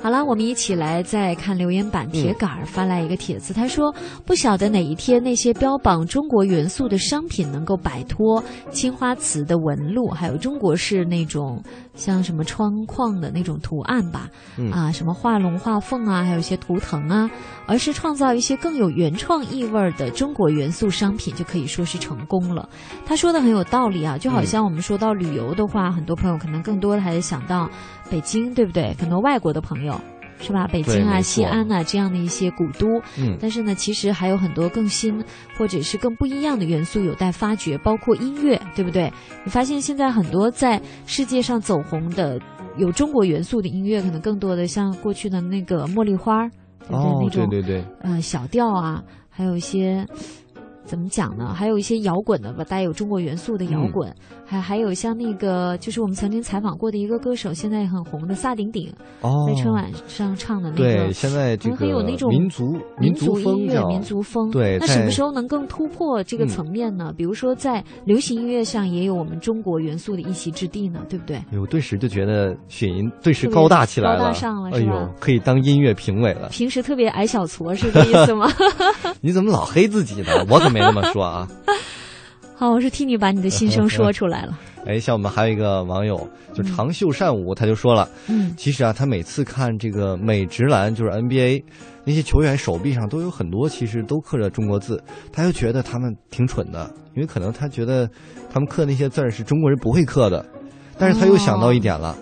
[0.00, 2.08] 好了，我们一起来再看留言板。
[2.10, 3.92] 铁杆儿发来一个帖子，他说
[4.24, 11.60] ：“不晓得哪一天那些标榜中国元素的商品能够摆脱青花瓷的纹路，还有中国式那种
[11.98, 17.28] 像什么窗框的那种图案吧，嗯啊，什么画龙画凤啊，还有一些图腾啊，
[17.66, 22.68] 而是创造一些更有原创意味儿的中国元素商品，就可以说是成功了。”
[23.04, 27.68] 他说的很有道理啊，就好像我们说到旅游的话，很多朋友可能更多的还是想到
[28.08, 28.94] 北京，对不对？
[28.98, 30.00] 很多外国的朋友。
[30.40, 30.66] 是吧？
[30.68, 32.86] 北京啊、西安啊这样的一些古都，
[33.18, 35.22] 嗯但是呢，其实还有很多更新
[35.56, 39.12] 或者是更不一样的元素有待发掘，包括音乐，对不对？
[39.44, 42.38] 你发现现在很多在世界上走红的
[42.76, 46.98] 有中国元素的音乐，可能更多的像过去的那个茉莉花儿，对不对？
[46.98, 50.06] 哦那，种对对对，呃小调啊，还有一些
[50.88, 51.52] 怎么讲呢？
[51.54, 54.12] 还有一些摇滚的吧，带有中国元素的摇嗯滚，
[54.46, 61.12] 还还有像那个就是我们曾经采访过的一个歌手，现在很红的萨顶顶，哦，在春晚上唱的那个对，个。
[61.12, 62.64] 现在这可能很有那种民族
[62.98, 67.12] 民族音乐、民族风，对那什么时候能更突破这个嗯层面呢？
[67.16, 71.36] 比如说在流行音乐上也有我们中国元素的一席之地呢，对不对？
[71.36, 76.48] 哎呦，顿时就觉得雪莹顿时高大起来了，高大上了哎呦，可以当音乐评委了。
[76.48, 78.48] 平时特别矮小矬是这意思吗？
[79.20, 80.46] 你怎么老黑自己呢？
[80.48, 81.48] 我可没那么说啊。
[82.56, 84.58] 好，我是替你把你的心声说出来了。
[84.84, 91.62] 哎，像我们还有一个网友，就长袖善舞，他就说了，嗯其实啊，他每次看这个美职篮，就是 NBA
[92.04, 95.00] 那些球员手臂上都有很多，其实都刻着中国字，
[95.32, 98.08] 他就觉得他们挺蠢的，因为可能他觉得
[98.52, 100.44] 他们刻那些字儿是中国人不会刻的，
[100.98, 102.16] 但是他又想到一点了，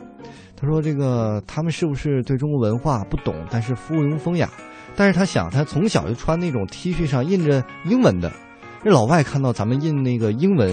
[0.54, 4.50] 他说这个他们是不是对中国文化不懂，但是附庸风雅？
[4.96, 8.32] 但是他想，他从小就穿那种 T 恤上印着英文的，
[8.84, 10.72] 那老外看到咱们印那个英文，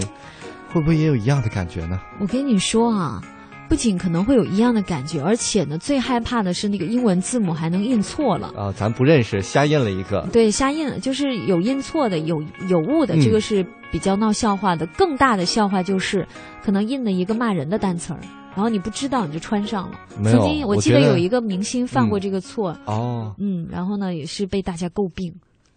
[0.71, 1.99] 会不会也有一样的感觉呢？
[2.19, 3.21] 我跟你说啊，
[3.69, 8.51] 不仅可能会有一样的感觉，而且呢，最害怕的是那个英文字母还能印错了。
[8.55, 10.27] 啊，咱不认识，瞎印了一个。
[10.31, 14.85] 对，瞎印了就是有印错的，有有误的，嗯这个是比较闹笑话的。
[14.97, 16.27] 更大的笑话就是，
[16.63, 18.19] 可能印了一个骂人的单词儿，
[18.53, 19.99] 然后你不知道你就穿上了。
[20.23, 25.33] 曾经我记得有一个明星犯过嗯这个错，哦，嗯然后呢也是被大家诟病。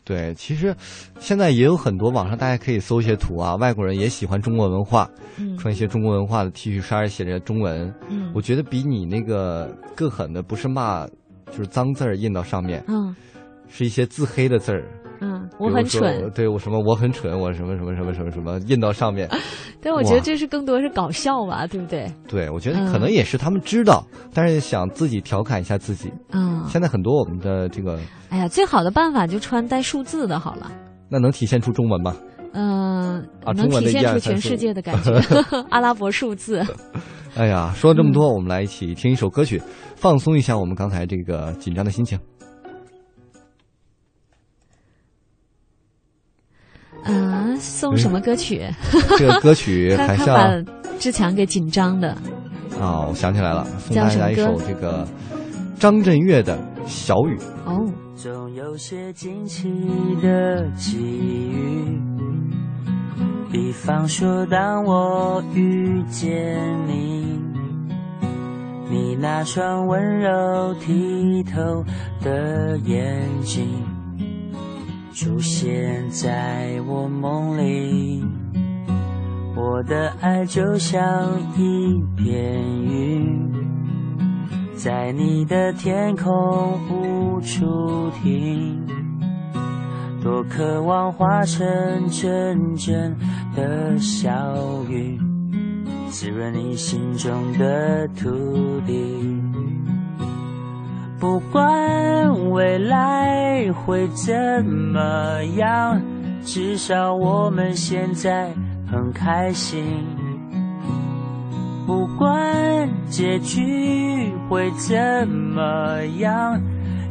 [0.06, 0.72] 对，其实
[1.18, 7.92] 现在也有很多网上大家可以搜一些图啊，外国人也喜欢中国文化，嗯穿一些中国文化的 T 恤衫，写着中文。
[8.08, 11.04] 嗯我觉得比你那个更狠的不是骂，
[11.50, 13.14] 就是脏字儿印到上面，嗯
[13.68, 14.84] 是一些自黑的字儿。
[15.20, 19.28] 嗯，我很蠢，对我什么我很蠢，我什么什么什么什么什么印到上面。
[19.82, 22.10] 但我觉得这是更多是搞笑吧，对不对？
[22.28, 24.04] 对，我觉得嗯可能也是他们知道，
[24.34, 26.12] 但是想自己调侃一下自己。
[26.32, 27.98] 嗯，现在很多我们的这个，
[28.30, 30.70] 哎呀，最好的办法就穿带数字的好了。
[31.08, 32.16] 那能体现出中文吗？
[32.58, 35.12] 嗯、啊能体现中文的一二出全世界的感觉，
[35.70, 36.64] 阿拉伯数字。
[37.36, 39.60] 哎呀，说了这么嗯多，我们来一起听一首歌曲，
[39.94, 42.18] 放松一下我们刚才这个紧张的心情。
[47.08, 48.62] 嗯、送什么歌曲？
[49.16, 52.10] 这个歌曲 他还他像把志强给紧张的。
[52.80, 55.06] 啊，我想起来了，送大家一首这个
[55.78, 57.36] 张震岳的《小雨》。
[57.64, 59.70] 哦，总有些惊奇
[60.22, 62.00] 的际遇，
[63.50, 67.40] 比方说当我遇见你，
[68.90, 71.84] 你那双温柔剔透
[72.22, 73.66] 的眼睛
[75.16, 78.22] 出现在我梦里，
[79.56, 81.00] 我的爱就像
[81.56, 83.50] 一片云。
[84.74, 88.78] 在你的天空无处停，
[90.22, 91.66] 多渴望化成
[92.10, 93.16] 阵阵
[93.54, 94.30] 的小
[94.86, 95.18] 雨，
[96.10, 99.45] 滋润你心中的土地。
[101.18, 106.00] 不管未来会怎么样，
[106.42, 108.50] 至少我们现在
[108.90, 109.82] 很开心。
[111.86, 116.60] 不管结局会怎么样，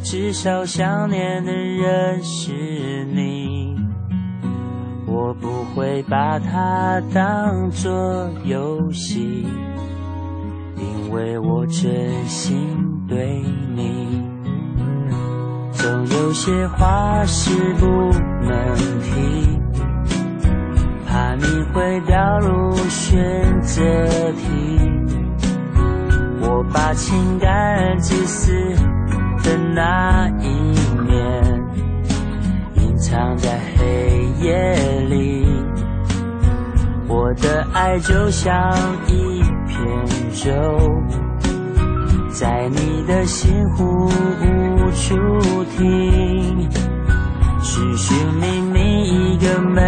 [0.03, 3.75] 至少想念的人是你。
[5.07, 9.47] 我不会把它当作游戏，
[10.77, 12.77] 因为我真心
[13.07, 13.41] 对
[13.75, 14.23] 你。
[15.71, 17.85] 总有些话是不
[18.41, 19.59] 能提。
[21.05, 21.43] 怕你
[21.73, 23.81] 会掉入选择
[24.33, 24.95] 题。
[26.41, 28.51] 我把情感自私
[29.43, 30.47] 的那一
[31.07, 31.63] 面
[32.75, 35.45] 隐藏在黑夜里。
[37.07, 38.73] 我的爱就像
[39.07, 40.51] 一片舟，
[42.37, 45.15] 在你的心湖无处
[45.77, 46.69] 停，
[47.61, 49.81] 寻寻觅觅一个美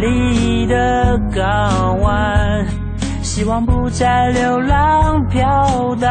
[0.00, 2.66] 丽的港湾，
[3.22, 6.10] 希望不再流浪飘荡。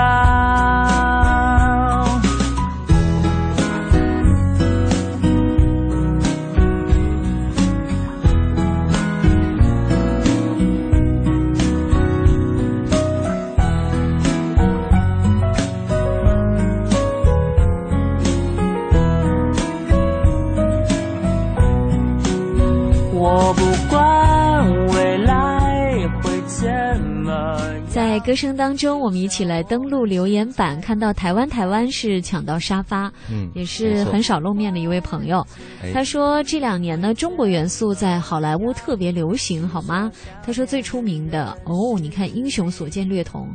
[28.25, 35.45] 歌声当中，我们一起来登录留言板，看到台湾台湾是抢到沙发，嗯也是很少露面的一位朋友。
[35.81, 40.09] 哎他说这两年呢，中国元素在好莱坞特别流行，好吗？
[40.41, 43.45] 他说最出名的哦，你看《英雄所见略同》，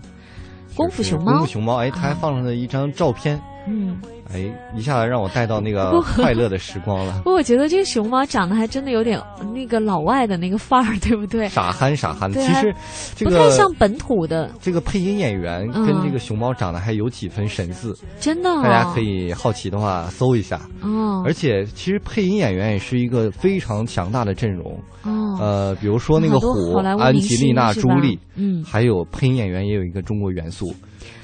[0.76, 3.98] 功夫熊猫，功夫熊猫，哎，他还放上了一张照片，嗯。
[4.32, 4.40] 哎，
[4.76, 7.30] 一下子让我带到那个快乐的时光了 不。
[7.30, 9.18] 过我觉得这个熊猫长得还真的有点
[9.54, 11.48] 那个老外的那个范儿，对不对？
[11.48, 12.74] 傻憨傻憨其实
[13.16, 18.62] 这个不太像本土的，这个配音演员嗯跟这个熊猫长得还有几分神似，真的、哦。
[18.62, 20.60] 大家可以好奇的话搜一下。
[20.82, 24.78] 哦，而且其实配音演员也是一个非常强大的阵容。
[25.04, 30.74] 哦，呃，比如说那个虎安吉丽娜朱莉，嗯还有配音演员也有一个中国元素，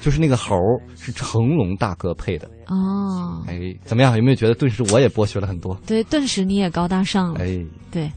[0.01, 0.55] 就是那个猴
[0.95, 2.49] 是成龙大哥配的。
[2.67, 4.15] 哦，哎，怎么样？
[4.17, 5.75] 有没有觉得顿时我也博学了很多？
[5.85, 7.39] 对，顿时你也高大上了。
[7.39, 8.11] 哎，对，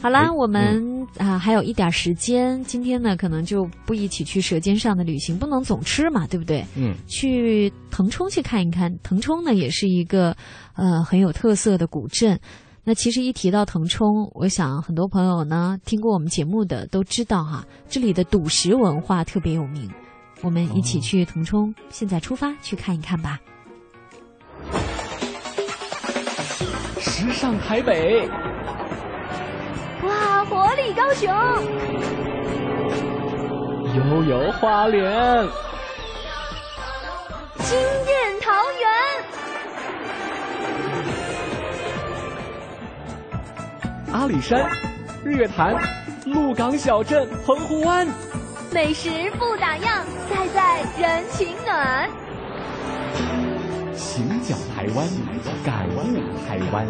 [0.00, 6.64] 好啦，哎我们、啊还有一点时间，今天呢可能就不一起去舌尖上的旅行，不能总吃嘛，对不对？
[6.76, 10.36] 嗯，去腾冲去看一看，腾冲呢也是一个
[10.74, 12.38] 呃很有特色的古镇。
[12.84, 19.88] 那其实一提到腾冲，我想很多朋友呢听过我们节目的都知道哈，这里的赌石文化特别有名。
[20.42, 23.38] 我们一起去腾冲，现在出发去看一看吧。
[27.04, 28.28] 时尚台北，
[30.02, 31.28] 哇，活力高雄，
[33.96, 35.02] 悠悠花莲，
[37.58, 38.88] 惊艳桃园，
[44.12, 44.70] 阿里山、
[45.24, 45.76] 日月潭、
[46.24, 48.06] 鹿港小镇、澎湖湾，
[48.70, 52.08] 美食不打烊，在在人情暖。
[54.02, 55.06] 行脚台湾，
[55.64, 56.02] 感悟
[56.44, 56.84] 台湾。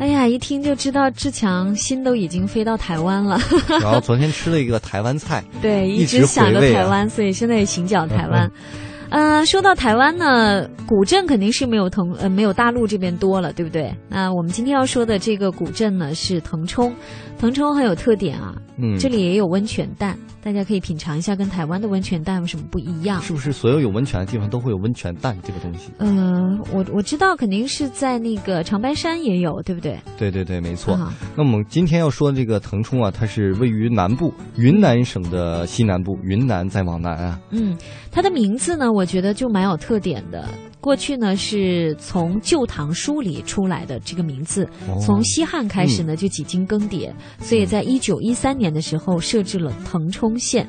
[0.00, 3.38] 哎呀，一听就知道志强心都已经飞到台湾了。
[3.68, 8.50] 然后昨天吃了一个台湾菜， 对，一直想着台湾，所以现在也行脚台湾。
[9.12, 13.94] 呃，说到台湾呢，古镇肯定是没有腾呃没有大陆这边多了，对不对？
[14.08, 16.94] 那我们今天要说的这个古镇呢是腾冲，
[17.38, 23.20] 腾冲很有特点啊，嗯，这里也有温泉蛋，大家可以品尝一下，跟台湾的温泉蛋有什么不一样？
[23.20, 25.92] 是不是所有有温泉的地方都会有温泉蛋这个东西？
[25.98, 30.00] 呃，我我知道肯定是在那个长白山也有，对不对？
[30.16, 30.94] 对对对，没错。
[30.94, 37.38] 啊那我们今天要说这个腾冲啊，它是位于南部云南省的西南部，云南再往南啊。
[37.50, 37.76] 嗯，
[38.10, 40.48] 它的名字呢，我觉得就蛮有特点的。
[40.80, 50.68] 过去呢是从《旧唐书》里出来的这个名字，哦从西汉开始呢就几经更迭，所以在一九一三年的时候设置了腾冲县。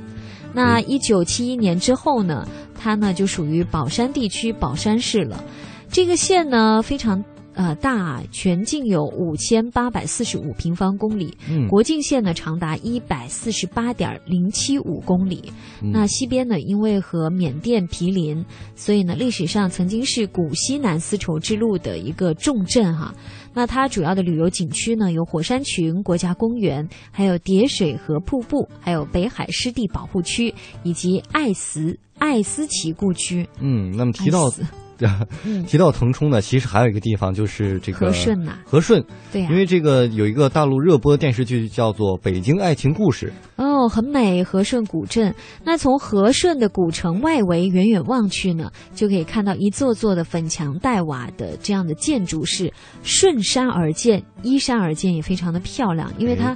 [0.54, 2.48] 那一九七一年之后呢，
[2.80, 5.44] 它呢就属于宝山地区宝山市了。
[5.90, 7.24] 这个县呢非常
[7.56, 15.52] 呃大，全境有五千八百四十五平方公里，嗯国境线呢长达一百四十八点零七五公里。
[15.82, 18.44] 嗯那西边呢，因为和缅甸毗邻，
[18.76, 23.14] 所以呢，历史上曾经是古西南丝绸之路的一个重镇哈。
[23.54, 33.48] 那它主要的旅游景区呢，有火山群国家公园，还有叠水河瀑布，还有北海湿地保护区，以及艾斯艾斯奇故居。
[33.60, 34.50] 嗯，那么提到
[35.46, 43.32] 嗯提到腾冲呢，其实还有一个地方就是这个和顺呐和顺，对呀因为这个有一个大陆热播电视剧叫做《北京爱情故事》，
[43.64, 45.34] 哦，很美，和顺古镇。
[45.64, 52.72] 那从和顺的古城外围远远望去呢，就可以看到一座座的粉墙黛瓦的这样的建筑是
[53.04, 56.12] 顺山而建，依山而建，也非常的漂亮。
[56.18, 56.56] 因为它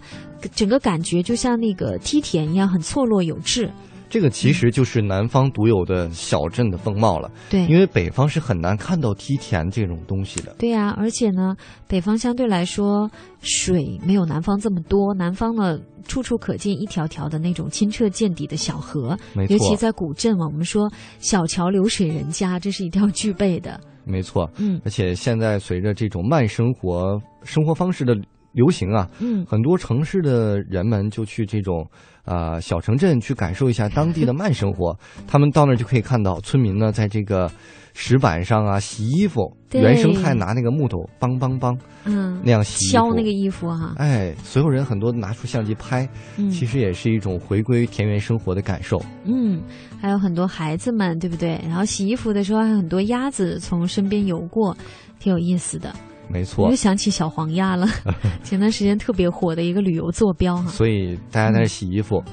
[0.54, 3.72] 整个感觉就像那个梯田一样，很错落有致。
[4.10, 7.30] 这个其实就是南方独有的小镇的风貌了。
[7.50, 10.56] 对因为北方是很难看到梯田这种东西的。
[10.58, 11.56] 对呀、而且呢，
[11.88, 13.10] 北方相对来说
[13.42, 15.78] 水没有南方这么多，南方呢
[16.08, 20.90] 处处可见一条条的那种清澈见底的小河，没尤其在古镇嘛，我们说
[21.20, 23.80] 小桥流水人家，这是一定要具备的。
[24.06, 28.16] 没错，嗯而且现在随着这种慢生活生活方式的
[28.54, 31.86] 流行啊，嗯很多城市的人们就去这种
[32.28, 34.96] 呃小城镇去感受一下当地的慢生活。
[35.28, 37.50] 他们到那儿就可以看到村民呢在这个
[37.96, 41.76] 石板上啊洗衣服，对原生态拿那个木头梆梆梆
[42.06, 46.08] 嗯，那样洗敲那个衣服哈、哎，所有人很多拿出相机拍，
[46.38, 49.02] 嗯其实也是一种回归田园生活的感受。
[49.26, 49.62] 嗯，
[50.00, 51.60] 还有很多孩子们，对不对？
[51.66, 54.78] 然后洗衣服的时候，还有很多鸭子从身边游过，
[55.20, 55.94] 挺有意思的。
[56.28, 56.70] 我没错。
[56.70, 57.88] 又，想起小黄鸭了，
[58.44, 60.68] 前段时间特别火的一个旅游坐标哈。
[60.70, 62.24] 所以大家在那洗衣服，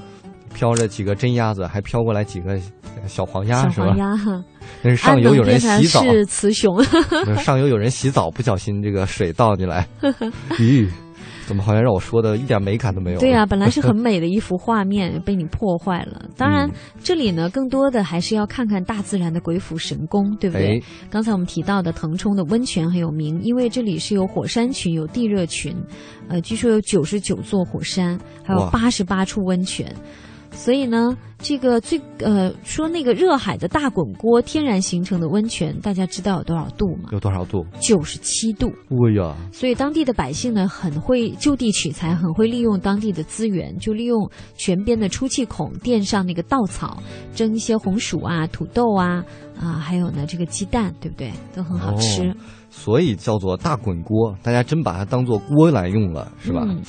[0.55, 2.59] 飘着几个真鸭子，还飘过来几个
[3.07, 3.87] 小黄鸭，小是吧？
[3.89, 3.97] 黄？
[3.97, 4.45] 鸭哈，
[4.83, 6.03] 那是上游有人洗澡。
[6.03, 6.83] 是雌雄，
[7.39, 9.87] 上游有人洗澡，不小心这个水倒进来，
[10.59, 10.89] 咦，
[11.47, 13.21] 怎么好像让我说的一点美感都没有？
[13.21, 16.25] 对呀、本来是很 美的一幅画面，被你破坏了。
[16.37, 16.73] 当然，嗯
[17.03, 20.79] 这里呢，更多的还是要看看大自然的鬼斧神工，对不对？
[20.79, 25.75] 哎刚才我们提到的腾冲的温泉很有名，因为这里是有火山群，有地热群，
[26.29, 29.95] 呃，据说有九十九座火山，还有八十八处温泉。
[30.55, 37.11] 所以呢，这个最呃说那个热海的大滚锅天然形成的温泉，大家知道有多少度吗？
[37.13, 37.67] 有多少度？
[37.81, 38.69] 九十七度。
[38.89, 47.03] 哎呀，所以当地的百姓呢，很会就地取材，很会利用当地的资源，就利用泉边的出气孔垫上那个稻草，
[47.35, 49.23] 蒸一些红薯啊、土豆啊
[49.61, 51.31] 啊，还有呢这个鸡蛋，对不对？
[51.55, 52.31] 都很好吃。
[52.31, 52.35] 哦
[52.77, 56.67] 所以叫做大滚锅，大家真把它当做锅来用了，是吧？
[56.69, 56.83] 嗯，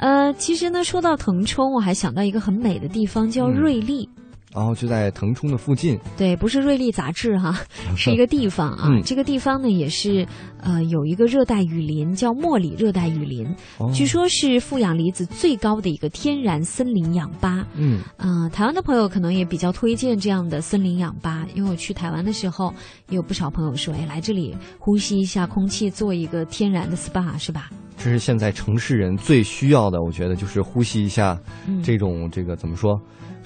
[0.00, 4.08] 呃，其实呢，说到腾冲，我还想到一个很美的地方，叫嗯瑞丽。
[4.54, 7.56] 然后就在腾冲的附近，对，不是瑞丽杂志哈，
[7.96, 8.88] 是一个地方啊。
[8.88, 10.26] 嗯这个地方呢，也是
[10.60, 13.46] 呃有一个热带雨林，叫莫里热带雨林，
[13.78, 17.66] 哦据说是负氧离子最高的一个天然森林氧吧。
[17.74, 22.72] 嗯，嗯、台湾的朋友可能也比较推荐这样的森林氧吧，因为我去台湾的时候，
[23.08, 27.70] 也有不少朋友说，哎，来这里呼吸一下空气，做一个天然的 SPA，是吧？
[27.96, 31.38] 这是现在城市人最需要的，我觉得就是呼吸一下
[31.68, 32.98] 嗯这种、这个怎么说，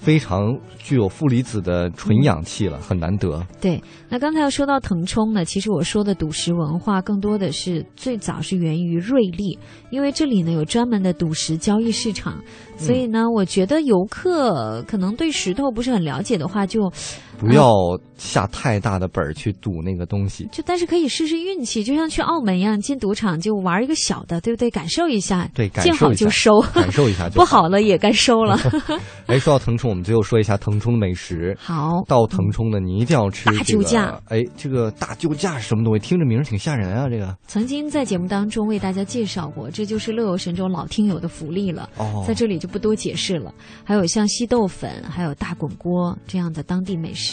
[0.05, 3.43] 非常具有负离子的纯氧气了，很难得。
[3.59, 12.39] 对，那刚才要说到腾冲呢，其实我说的赌石文化更多的是最早是源于瑞丽，因为这里呢有专门的赌石交易市场，
[12.77, 16.93] 所以呢，我觉得游客可能对石头不是很了解的话就，
[17.39, 17.71] 不要
[18.17, 20.49] 下太大的本儿去赌那个东西。
[20.53, 24.71] 就但是可以试试运气，就像去澳门一样，进赌场就玩一个小的，对不对？
[24.71, 28.59] 感受一下，对感见受一下好就收，感受一下就不好了也该收了。
[29.27, 31.57] 哎，说到腾冲，我们最后说一下腾冲的美食。
[31.61, 34.21] 好，到腾冲的你一定要吃、这个、大救驾。
[34.29, 35.99] 哎，这个大救驾是什么东西？
[35.99, 37.09] 听着名儿挺吓人啊！
[37.09, 41.89] 这个曾经在节目当中为大家介绍过，这就是乐游神州老听友的福利了。
[41.97, 43.53] 哦在这里就不多解释了。
[43.85, 47.24] 还有像稀豆粉，还有大滚锅这样的当地美食。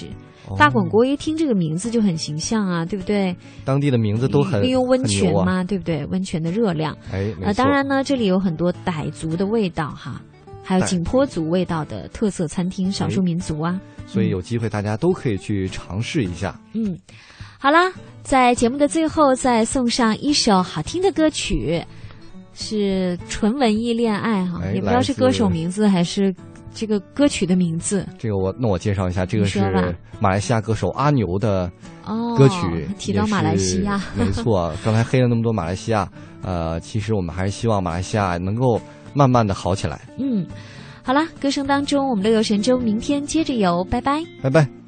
[0.47, 3.35] 哦大滚锅一听这个名字就很形象啊，对不对？
[3.63, 6.05] 当地的名字都很利用温泉嘛，对不对？
[6.07, 6.97] 温泉的热量。
[7.11, 10.21] 哎，没呃，当然呢，这里有很多傣族的味道哈，
[10.63, 13.79] 还有景颇族味道的特色餐厅，少数民族啊。
[14.07, 16.59] 所以有机会大家都可以去尝试一下。
[16.73, 16.97] 嗯，
[17.59, 17.91] 好啦，
[18.23, 21.81] 在节目的最后再送上一首好听的歌曲，
[22.53, 26.35] 是纯文艺恋爱哈，哎也不知道是歌手名字还是
[26.73, 29.61] 这个歌曲的名字这个我那我介绍一下，这个是
[30.19, 31.71] 马来西亚歌手阿牛的
[32.05, 32.35] 哦。
[32.37, 34.73] 歌曲，提到马来西亚， 没错。
[34.83, 36.09] 刚才黑了那么多马来西亚，
[36.43, 38.79] 呃，其实我们还是希望马来西亚能够
[39.13, 39.99] 慢慢的好起来。
[40.17, 40.45] 嗯，
[41.03, 44.23] 好啦，歌声当中，我们乐游神州明天接着游，拜拜。
[44.41, 44.80] 拜拜。